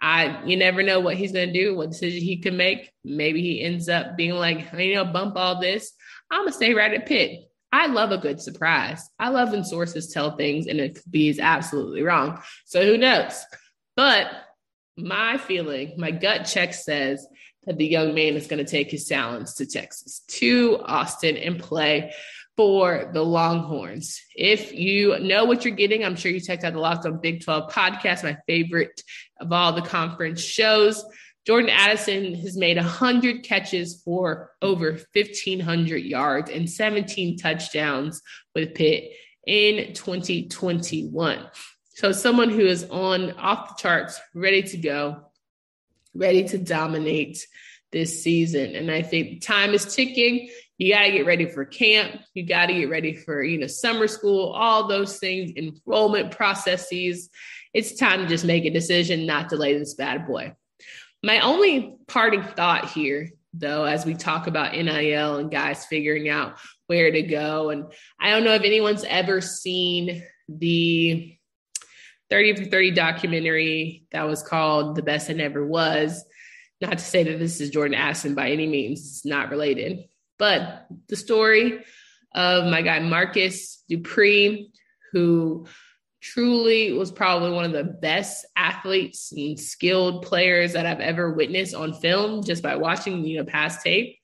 I 0.00 0.44
you 0.44 0.56
never 0.56 0.82
know 0.82 1.00
what 1.00 1.16
he's 1.16 1.32
gonna 1.32 1.52
do, 1.52 1.74
what 1.74 1.90
decision 1.90 2.22
he 2.22 2.38
could 2.38 2.54
make. 2.54 2.92
Maybe 3.04 3.42
he 3.42 3.62
ends 3.62 3.88
up 3.88 4.16
being 4.16 4.34
like, 4.34 4.72
you 4.72 4.94
know, 4.94 5.04
bump 5.04 5.36
all 5.36 5.60
this. 5.60 5.92
I'm 6.30 6.42
gonna 6.42 6.52
stay 6.52 6.74
right 6.74 6.92
at 6.92 7.06
Pitt. 7.06 7.48
I 7.72 7.86
love 7.86 8.12
a 8.12 8.18
good 8.18 8.40
surprise. 8.40 9.08
I 9.18 9.28
love 9.28 9.50
when 9.50 9.64
sources 9.64 10.12
tell 10.12 10.36
things 10.36 10.66
and 10.66 10.80
it 10.80 10.94
could 10.96 11.10
be 11.10 11.38
absolutely 11.40 12.02
wrong. 12.02 12.40
So 12.64 12.84
who 12.84 12.96
knows? 12.96 13.42
But 13.96 14.28
my 14.96 15.36
feeling, 15.36 15.94
my 15.98 16.10
gut 16.10 16.44
check 16.44 16.72
says 16.72 17.26
that 17.66 17.76
the 17.76 17.86
young 17.86 18.14
man 18.14 18.34
is 18.34 18.46
going 18.46 18.64
to 18.64 18.70
take 18.70 18.90
his 18.90 19.06
talents 19.06 19.54
to 19.54 19.66
Texas, 19.66 20.22
to 20.28 20.80
Austin, 20.84 21.36
and 21.36 21.58
play 21.58 22.14
for 22.58 23.08
the 23.14 23.22
Longhorns. 23.22 24.20
If 24.34 24.74
you 24.74 25.16
know 25.20 25.44
what 25.44 25.64
you're 25.64 25.76
getting, 25.76 26.04
I'm 26.04 26.16
sure 26.16 26.32
you 26.32 26.40
checked 26.40 26.64
out 26.64 26.72
the 26.72 26.80
Locked 26.80 27.06
on 27.06 27.20
Big 27.20 27.44
12 27.44 27.72
podcast, 27.72 28.24
my 28.24 28.36
favorite 28.48 29.00
of 29.40 29.52
all 29.52 29.74
the 29.74 29.80
conference 29.82 30.42
shows. 30.42 31.04
Jordan 31.46 31.70
Addison 31.70 32.34
has 32.34 32.56
made 32.56 32.76
100 32.76 33.44
catches 33.44 34.02
for 34.02 34.50
over 34.60 34.98
1,500 35.12 35.98
yards 35.98 36.50
and 36.50 36.68
17 36.68 37.38
touchdowns 37.38 38.22
with 38.56 38.74
Pitt 38.74 39.12
in 39.46 39.94
2021. 39.94 41.46
So, 41.94 42.10
someone 42.10 42.50
who 42.50 42.66
is 42.66 42.82
on 42.90 43.34
off 43.34 43.68
the 43.68 43.82
charts, 43.82 44.20
ready 44.34 44.62
to 44.64 44.78
go, 44.78 45.20
ready 46.12 46.48
to 46.48 46.58
dominate 46.58 47.46
this 47.92 48.20
season. 48.20 48.74
And 48.74 48.90
I 48.90 49.02
think 49.02 49.42
time 49.42 49.74
is 49.74 49.94
ticking. 49.94 50.50
You 50.78 50.94
got 50.94 51.02
to 51.02 51.12
get 51.12 51.26
ready 51.26 51.46
for 51.46 51.64
camp. 51.64 52.20
You 52.34 52.46
got 52.46 52.66
to 52.66 52.74
get 52.74 52.88
ready 52.88 53.14
for, 53.14 53.42
you 53.42 53.58
know, 53.58 53.66
summer 53.66 54.06
school, 54.06 54.52
all 54.52 54.86
those 54.86 55.18
things, 55.18 55.52
enrollment 55.56 56.30
processes. 56.30 57.28
It's 57.74 57.96
time 57.96 58.20
to 58.20 58.26
just 58.26 58.44
make 58.44 58.64
a 58.64 58.70
decision, 58.70 59.26
not 59.26 59.48
delay 59.48 59.76
this 59.76 59.94
bad 59.94 60.26
boy. 60.26 60.54
My 61.22 61.40
only 61.40 61.96
parting 62.06 62.44
thought 62.44 62.90
here, 62.90 63.30
though, 63.52 63.84
as 63.84 64.06
we 64.06 64.14
talk 64.14 64.46
about 64.46 64.72
NIL 64.72 65.36
and 65.36 65.50
guys 65.50 65.84
figuring 65.86 66.28
out 66.28 66.58
where 66.86 67.10
to 67.10 67.22
go, 67.22 67.70
and 67.70 67.92
I 68.20 68.30
don't 68.30 68.44
know 68.44 68.54
if 68.54 68.62
anyone's 68.62 69.04
ever 69.04 69.40
seen 69.40 70.22
the 70.48 71.36
30 72.30 72.56
for 72.56 72.64
30 72.66 72.92
documentary 72.92 74.04
that 74.12 74.28
was 74.28 74.44
called 74.44 74.94
The 74.94 75.02
Best 75.02 75.28
It 75.28 75.38
Never 75.38 75.66
Was. 75.66 76.24
Not 76.80 76.98
to 76.98 77.04
say 77.04 77.24
that 77.24 77.40
this 77.40 77.60
is 77.60 77.70
Jordan 77.70 77.98
Addison 77.98 78.36
by 78.36 78.50
any 78.50 78.68
means, 78.68 79.00
it's 79.00 79.26
not 79.26 79.50
related, 79.50 80.04
but 80.38 80.86
the 81.08 81.16
story 81.16 81.84
of 82.34 82.70
my 82.70 82.82
guy 82.82 82.98
Marcus 83.00 83.82
Dupree, 83.88 84.70
who 85.12 85.66
truly 86.20 86.92
was 86.92 87.12
probably 87.12 87.50
one 87.50 87.64
of 87.64 87.72
the 87.72 87.84
best 87.84 88.44
athletes 88.56 89.32
and 89.32 89.58
skilled 89.58 90.22
players 90.22 90.72
that 90.72 90.86
I've 90.86 91.00
ever 91.00 91.32
witnessed 91.32 91.74
on 91.74 91.92
film 91.92 92.42
just 92.42 92.62
by 92.62 92.76
watching, 92.76 93.24
you 93.24 93.38
know, 93.38 93.44
past 93.44 93.82
tape. 93.82 94.16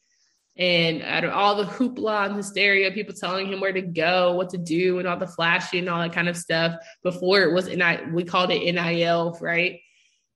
And 0.56 1.02
out 1.02 1.24
of 1.24 1.32
all 1.32 1.56
the 1.56 1.64
hoopla 1.64 2.26
and 2.26 2.36
hysteria, 2.36 2.92
people 2.92 3.14
telling 3.14 3.48
him 3.48 3.60
where 3.60 3.72
to 3.72 3.82
go, 3.82 4.34
what 4.34 4.50
to 4.50 4.58
do, 4.58 5.00
and 5.00 5.08
all 5.08 5.16
the 5.16 5.26
flashy 5.26 5.80
and 5.80 5.88
all 5.88 6.00
that 6.00 6.12
kind 6.12 6.28
of 6.28 6.36
stuff 6.36 6.76
before 7.02 7.42
it 7.42 7.52
was, 7.52 7.66
and 7.66 7.82
I 7.82 8.04
we 8.12 8.22
called 8.22 8.52
it 8.52 8.72
NIL, 8.72 9.36
right? 9.40 9.80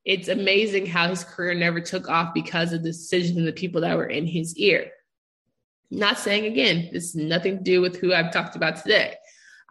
It's 0.04 0.28
amazing 0.28 0.86
how 0.86 1.08
his 1.08 1.22
career 1.22 1.54
never 1.54 1.80
took 1.80 2.08
off 2.08 2.34
because 2.34 2.72
of 2.72 2.82
the 2.82 2.88
decisions 2.88 3.36
and 3.36 3.46
the 3.46 3.52
people 3.52 3.82
that 3.82 3.96
were 3.96 4.06
in 4.06 4.26
his 4.26 4.56
ear. 4.56 4.90
Not 5.90 6.18
saying 6.18 6.44
again, 6.44 6.90
this 6.92 7.04
is 7.04 7.14
nothing 7.16 7.58
to 7.58 7.62
do 7.62 7.80
with 7.80 7.96
who 7.96 8.12
I've 8.12 8.32
talked 8.32 8.56
about 8.56 8.76
today. 8.76 9.14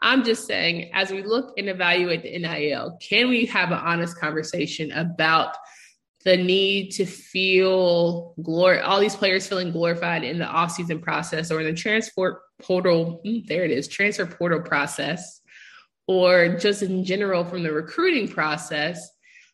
I'm 0.01 0.23
just 0.23 0.45
saying, 0.45 0.91
as 0.93 1.12
we 1.12 1.23
look 1.23 1.53
and 1.58 1.69
evaluate 1.69 2.23
the 2.23 2.38
NIL, 2.38 2.97
can 3.01 3.30
we 3.30 3.45
have 3.47 3.71
an 3.71 3.80
honest 3.80 4.19
conversation 4.19 4.91
about 4.91 5.56
the 6.23 6.38
need 6.38 6.91
to 6.91 7.06
feel 7.06 8.34
glory, 8.41 8.80
all 8.80 8.99
these 8.99 9.15
players 9.15 9.47
feeling 9.47 9.71
glorified 9.71 10.23
in 10.23 10.39
the 10.39 10.45
offseason 10.45 11.01
process 11.01 11.51
or 11.51 11.62
in 11.62 11.67
the 11.67 11.73
transport 11.73 12.41
portal, 12.62 13.21
hmm, 13.23 13.39
there 13.47 13.63
it 13.63 13.71
is, 13.71 13.88
transfer 13.88 14.25
portal 14.25 14.62
process, 14.62 15.41
or 16.08 16.58
just 16.58 16.82
in 16.82 17.03
general 17.06 17.45
from 17.45 17.63
the 17.63 17.71
recruiting 17.71 18.27
process? 18.27 19.10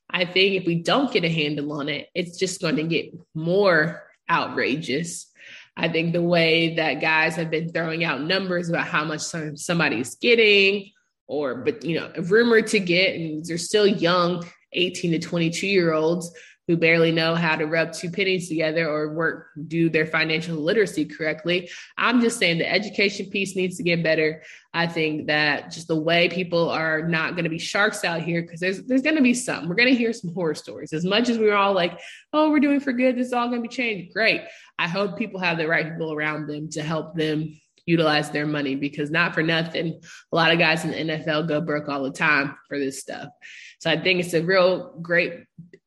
I 0.10 0.26
think 0.26 0.56
if 0.56 0.66
we 0.66 0.76
don't 0.76 1.12
get 1.12 1.24
a 1.24 1.30
handle 1.30 1.72
on 1.74 1.90
it, 1.90 2.08
it's 2.16 2.38
just 2.38 2.62
going 2.62 2.76
to 2.78 2.84
get 2.84 3.14
more 3.34 4.04
outrageous 4.30 5.28
I 5.76 5.90
think 5.90 6.14
the 6.14 6.22
way 6.22 6.76
that 6.76 7.02
guys 7.02 7.36
have 7.36 7.50
been 7.50 7.72
throwing 7.72 8.04
out 8.04 8.22
numbers 8.22 8.70
about 8.70 8.88
how 8.88 9.04
much 9.04 9.22
some, 9.22 9.58
somebody's 9.58 10.16
getting, 10.16 10.92
or 11.28 11.56
but 11.56 11.84
you 11.84 12.00
know, 12.00 12.12
rumored 12.24 12.68
to 12.68 12.80
get, 12.80 13.16
and 13.16 13.44
they're 13.44 13.58
still 13.58 13.88
young, 13.88 14.46
18 14.74 15.12
to 15.12 15.20
22 15.20 15.68
year 15.68 15.94
olds 15.94 16.32
who 16.68 16.78
barely 16.78 17.12
know 17.12 17.36
how 17.36 17.56
to 17.56 17.66
rub 17.66 17.92
two 17.92 18.10
pennies 18.10 18.48
together 18.48 18.88
or 18.90 19.14
work 19.14 19.48
do 19.68 19.90
their 19.90 20.06
financial 20.06 20.56
literacy 20.56 21.06
correctly. 21.06 21.70
I'm 21.98 22.22
just 22.22 22.40
saying 22.40 22.58
the 22.58 22.72
education 22.72 23.30
piece 23.30 23.56
needs 23.56 23.78
to 23.78 23.84
get 23.84 24.04
better. 24.04 24.44
I 24.74 24.88
think 24.88 25.28
that 25.28 25.72
just 25.72 25.88
the 25.88 26.00
way 26.00 26.30
people 26.30 26.70
are 26.70 27.02
not 27.02 27.32
going 27.32 27.44
to 27.44 27.50
be 27.50 27.60
sharks 27.60 28.04
out 28.04 28.22
here 28.22 28.42
because 28.42 28.60
there's 28.60 28.84
there's 28.84 29.02
going 29.02 29.18
to 29.18 29.22
be 29.22 29.34
some. 29.34 29.68
We're 29.68 29.76
going 29.76 29.90
to 29.90 29.96
hear 29.96 30.14
some 30.14 30.34
horror 30.34 30.56
stories. 30.56 30.94
As 30.94 31.06
much 31.06 31.30
as 31.30 31.38
we're 31.38 31.56
all 31.56 31.74
like, 31.74 32.00
"Oh, 32.32 32.50
we're 32.50 32.60
doing 32.60 32.80
for 32.80 32.94
good. 32.94 33.18
This 33.18 33.28
is 33.28 33.34
all 33.34 33.50
going 33.50 33.62
to 33.62 33.68
be 33.68 33.76
changed." 33.76 34.14
Great. 34.14 34.42
I 34.80 34.88
hope 34.88 35.18
people 35.18 35.40
have 35.40 35.58
the 35.58 35.68
right 35.68 35.92
people 35.92 36.14
around 36.14 36.48
them 36.48 36.70
to 36.72 36.82
help 36.82 37.16
them 37.16 37.60
utilize 37.86 38.30
their 38.30 38.46
money 38.46 38.76
because 38.76 39.12
not 39.12 39.34
for 39.34 39.44
nothing, 39.44 40.00
a 40.32 40.36
lot 40.36 40.52
of 40.52 40.60
guys 40.60 40.86
in 40.86 40.92
the 40.92 41.16
NFL 41.16 41.48
go 41.48 41.62
broke 41.62 41.90
all 41.90 42.04
the 42.04 42.12
time 42.12 42.56
for 42.68 42.80
this 42.80 43.00
stuff. 43.00 43.28
So 43.80 43.92
I 43.92 44.00
think 44.00 44.22
it's 44.22 44.34
a 44.34 44.42
real 44.42 44.98
great, 45.02 45.44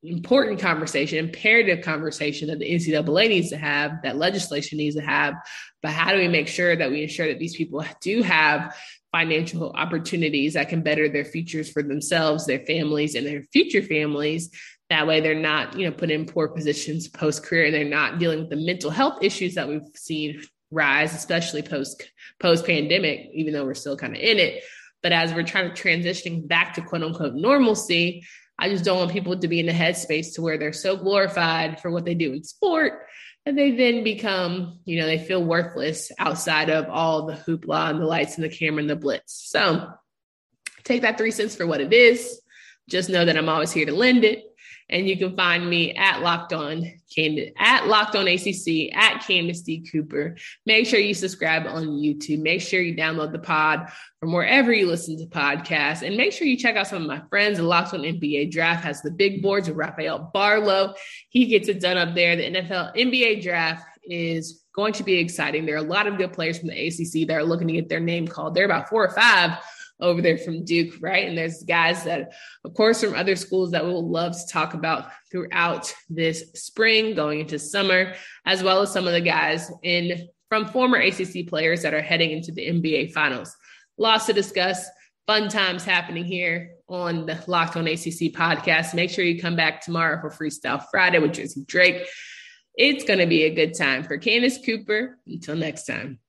important 0.06 0.60
conversation, 0.60 1.18
imperative 1.18 1.84
conversation 1.84 2.48
that 2.48 2.58
the 2.58 2.70
NCAA 2.70 3.28
needs 3.28 3.50
to 3.50 3.56
have, 3.56 4.02
that 4.02 4.16
legislation 4.16 4.78
needs 4.78 4.96
to 4.96 5.02
have. 5.02 5.34
But 5.82 5.92
how 5.92 6.12
do 6.12 6.18
we 6.18 6.28
make 6.28 6.48
sure 6.48 6.76
that 6.76 6.90
we 6.90 7.02
ensure 7.02 7.28
that 7.28 7.38
these 7.38 7.56
people 7.56 7.84
do 8.00 8.22
have 8.22 8.76
financial 9.12 9.72
opportunities 9.72 10.54
that 10.54 10.68
can 10.68 10.82
better 10.82 11.08
their 11.08 11.24
futures 11.24 11.70
for 11.70 11.82
themselves, 11.82 12.46
their 12.46 12.60
families, 12.60 13.14
and 13.14 13.26
their 13.26 13.42
future 13.52 13.82
families? 13.82 14.50
That 14.90 15.06
way, 15.06 15.20
they're 15.20 15.34
not, 15.34 15.76
you 15.76 15.86
know, 15.86 15.92
put 15.92 16.10
in 16.10 16.26
poor 16.26 16.48
positions 16.48 17.08
post 17.08 17.44
career, 17.44 17.66
and 17.66 17.74
they're 17.74 17.84
not 17.84 18.18
dealing 18.18 18.40
with 18.40 18.50
the 18.50 18.56
mental 18.56 18.90
health 18.90 19.18
issues 19.22 19.54
that 19.54 19.68
we've 19.68 19.82
seen 19.94 20.42
rise, 20.70 21.14
especially 21.14 21.62
post 21.62 22.08
post 22.38 22.64
pandemic. 22.66 23.30
Even 23.34 23.52
though 23.52 23.64
we're 23.64 23.74
still 23.74 23.96
kind 23.96 24.14
of 24.14 24.22
in 24.22 24.38
it, 24.38 24.62
but 25.02 25.12
as 25.12 25.34
we're 25.34 25.42
trying 25.42 25.74
to 25.74 25.82
transitioning 25.82 26.46
back 26.46 26.74
to 26.74 26.82
quote 26.82 27.02
unquote 27.02 27.34
normalcy, 27.34 28.24
I 28.58 28.68
just 28.68 28.84
don't 28.84 28.98
want 28.98 29.12
people 29.12 29.38
to 29.38 29.48
be 29.48 29.60
in 29.60 29.66
the 29.66 29.72
headspace 29.72 30.34
to 30.34 30.42
where 30.42 30.58
they're 30.58 30.72
so 30.72 30.96
glorified 30.96 31.80
for 31.80 31.90
what 31.90 32.04
they 32.04 32.14
do 32.14 32.32
in 32.32 32.42
sport 32.42 33.06
and 33.46 33.56
they 33.56 33.70
then 33.70 34.02
become, 34.02 34.80
you 34.84 34.98
know, 34.98 35.06
they 35.06 35.18
feel 35.18 35.42
worthless 35.42 36.10
outside 36.18 36.68
of 36.68 36.90
all 36.90 37.26
the 37.26 37.34
hoopla 37.34 37.90
and 37.90 38.00
the 38.00 38.04
lights 38.04 38.34
and 38.34 38.44
the 38.44 38.48
camera 38.48 38.80
and 38.80 38.90
the 38.90 38.96
blitz. 38.96 39.32
So 39.48 39.88
take 40.82 41.02
that 41.02 41.16
three 41.16 41.30
cents 41.30 41.54
for 41.54 41.64
what 41.64 41.80
it 41.80 41.92
is. 41.92 42.40
Just 42.88 43.08
know 43.08 43.24
that 43.24 43.36
I'm 43.36 43.48
always 43.48 43.70
here 43.70 43.86
to 43.86 43.94
lend 43.94 44.24
it. 44.24 44.44
And 44.88 45.08
you 45.08 45.16
can 45.16 45.36
find 45.36 45.68
me 45.68 45.94
at 45.94 46.22
Locked 46.22 46.52
On 46.52 46.84
Candace, 47.14 47.50
at 47.58 47.88
Locked 47.88 48.14
On 48.14 48.28
ACC, 48.28 48.94
at 48.94 49.24
Candace 49.26 49.62
D. 49.62 49.84
Cooper. 49.90 50.36
Make 50.64 50.86
sure 50.86 51.00
you 51.00 51.14
subscribe 51.14 51.66
on 51.66 51.88
YouTube. 51.88 52.40
Make 52.40 52.60
sure 52.60 52.80
you 52.80 52.94
download 52.94 53.32
the 53.32 53.40
pod 53.40 53.90
from 54.20 54.32
wherever 54.32 54.72
you 54.72 54.86
listen 54.86 55.18
to 55.18 55.26
podcasts. 55.26 56.02
And 56.02 56.16
make 56.16 56.32
sure 56.32 56.46
you 56.46 56.56
check 56.56 56.76
out 56.76 56.86
some 56.86 57.02
of 57.02 57.08
my 57.08 57.20
friends. 57.28 57.58
The 57.58 57.64
Locked 57.64 57.94
On 57.94 58.00
NBA 58.00 58.52
Draft 58.52 58.84
has 58.84 59.02
the 59.02 59.10
big 59.10 59.42
boards 59.42 59.68
with 59.68 59.76
Rafael 59.76 60.30
Barlowe. 60.32 60.94
He 61.30 61.46
gets 61.46 61.68
it 61.68 61.80
done 61.80 61.98
up 61.98 62.14
there. 62.14 62.36
The 62.36 62.44
NFL 62.44 62.96
NBA 62.96 63.42
Draft 63.42 63.98
is 64.04 64.62
going 64.72 64.92
to 64.92 65.02
be 65.02 65.18
exciting. 65.18 65.66
There 65.66 65.74
are 65.74 65.78
a 65.78 65.82
lot 65.82 66.06
of 66.06 66.18
good 66.18 66.32
players 66.32 66.58
from 66.58 66.68
the 66.68 66.86
ACC 66.86 67.26
that 67.26 67.34
are 67.34 67.44
looking 67.44 67.66
to 67.68 67.74
get 67.74 67.88
their 67.88 67.98
name 67.98 68.28
called. 68.28 68.54
There 68.54 68.62
are 68.62 68.66
about 68.66 68.88
four 68.88 69.04
or 69.04 69.10
five 69.10 69.58
over 70.00 70.20
there 70.20 70.38
from 70.38 70.64
Duke, 70.64 70.94
right? 71.00 71.26
And 71.26 71.36
there's 71.36 71.62
guys 71.62 72.04
that, 72.04 72.32
of 72.64 72.74
course, 72.74 73.00
from 73.00 73.14
other 73.14 73.36
schools 73.36 73.70
that 73.70 73.84
we'll 73.84 74.08
love 74.08 74.32
to 74.32 74.46
talk 74.52 74.74
about 74.74 75.10
throughout 75.30 75.92
this 76.08 76.52
spring, 76.54 77.14
going 77.14 77.40
into 77.40 77.58
summer, 77.58 78.14
as 78.44 78.62
well 78.62 78.82
as 78.82 78.92
some 78.92 79.06
of 79.06 79.12
the 79.12 79.20
guys 79.20 79.70
in 79.82 80.28
from 80.48 80.66
former 80.66 80.98
ACC 80.98 81.46
players 81.48 81.82
that 81.82 81.94
are 81.94 82.02
heading 82.02 82.30
into 82.30 82.52
the 82.52 82.66
NBA 82.66 83.12
finals. 83.12 83.54
Lots 83.98 84.26
to 84.26 84.32
discuss. 84.32 84.86
Fun 85.26 85.48
times 85.48 85.84
happening 85.84 86.24
here 86.24 86.76
on 86.88 87.26
the 87.26 87.42
Locked 87.48 87.76
On 87.76 87.86
ACC 87.86 88.32
podcast. 88.32 88.94
Make 88.94 89.10
sure 89.10 89.24
you 89.24 89.40
come 89.40 89.56
back 89.56 89.80
tomorrow 89.80 90.20
for 90.20 90.30
Freestyle 90.30 90.84
Friday 90.90 91.18
with 91.18 91.32
Jersey 91.32 91.64
Drake. 91.66 92.06
It's 92.76 93.04
going 93.04 93.18
to 93.18 93.26
be 93.26 93.44
a 93.44 93.54
good 93.54 93.74
time 93.74 94.04
for 94.04 94.18
Candace 94.18 94.58
Cooper. 94.64 95.18
Until 95.26 95.56
next 95.56 95.86
time. 95.86 96.20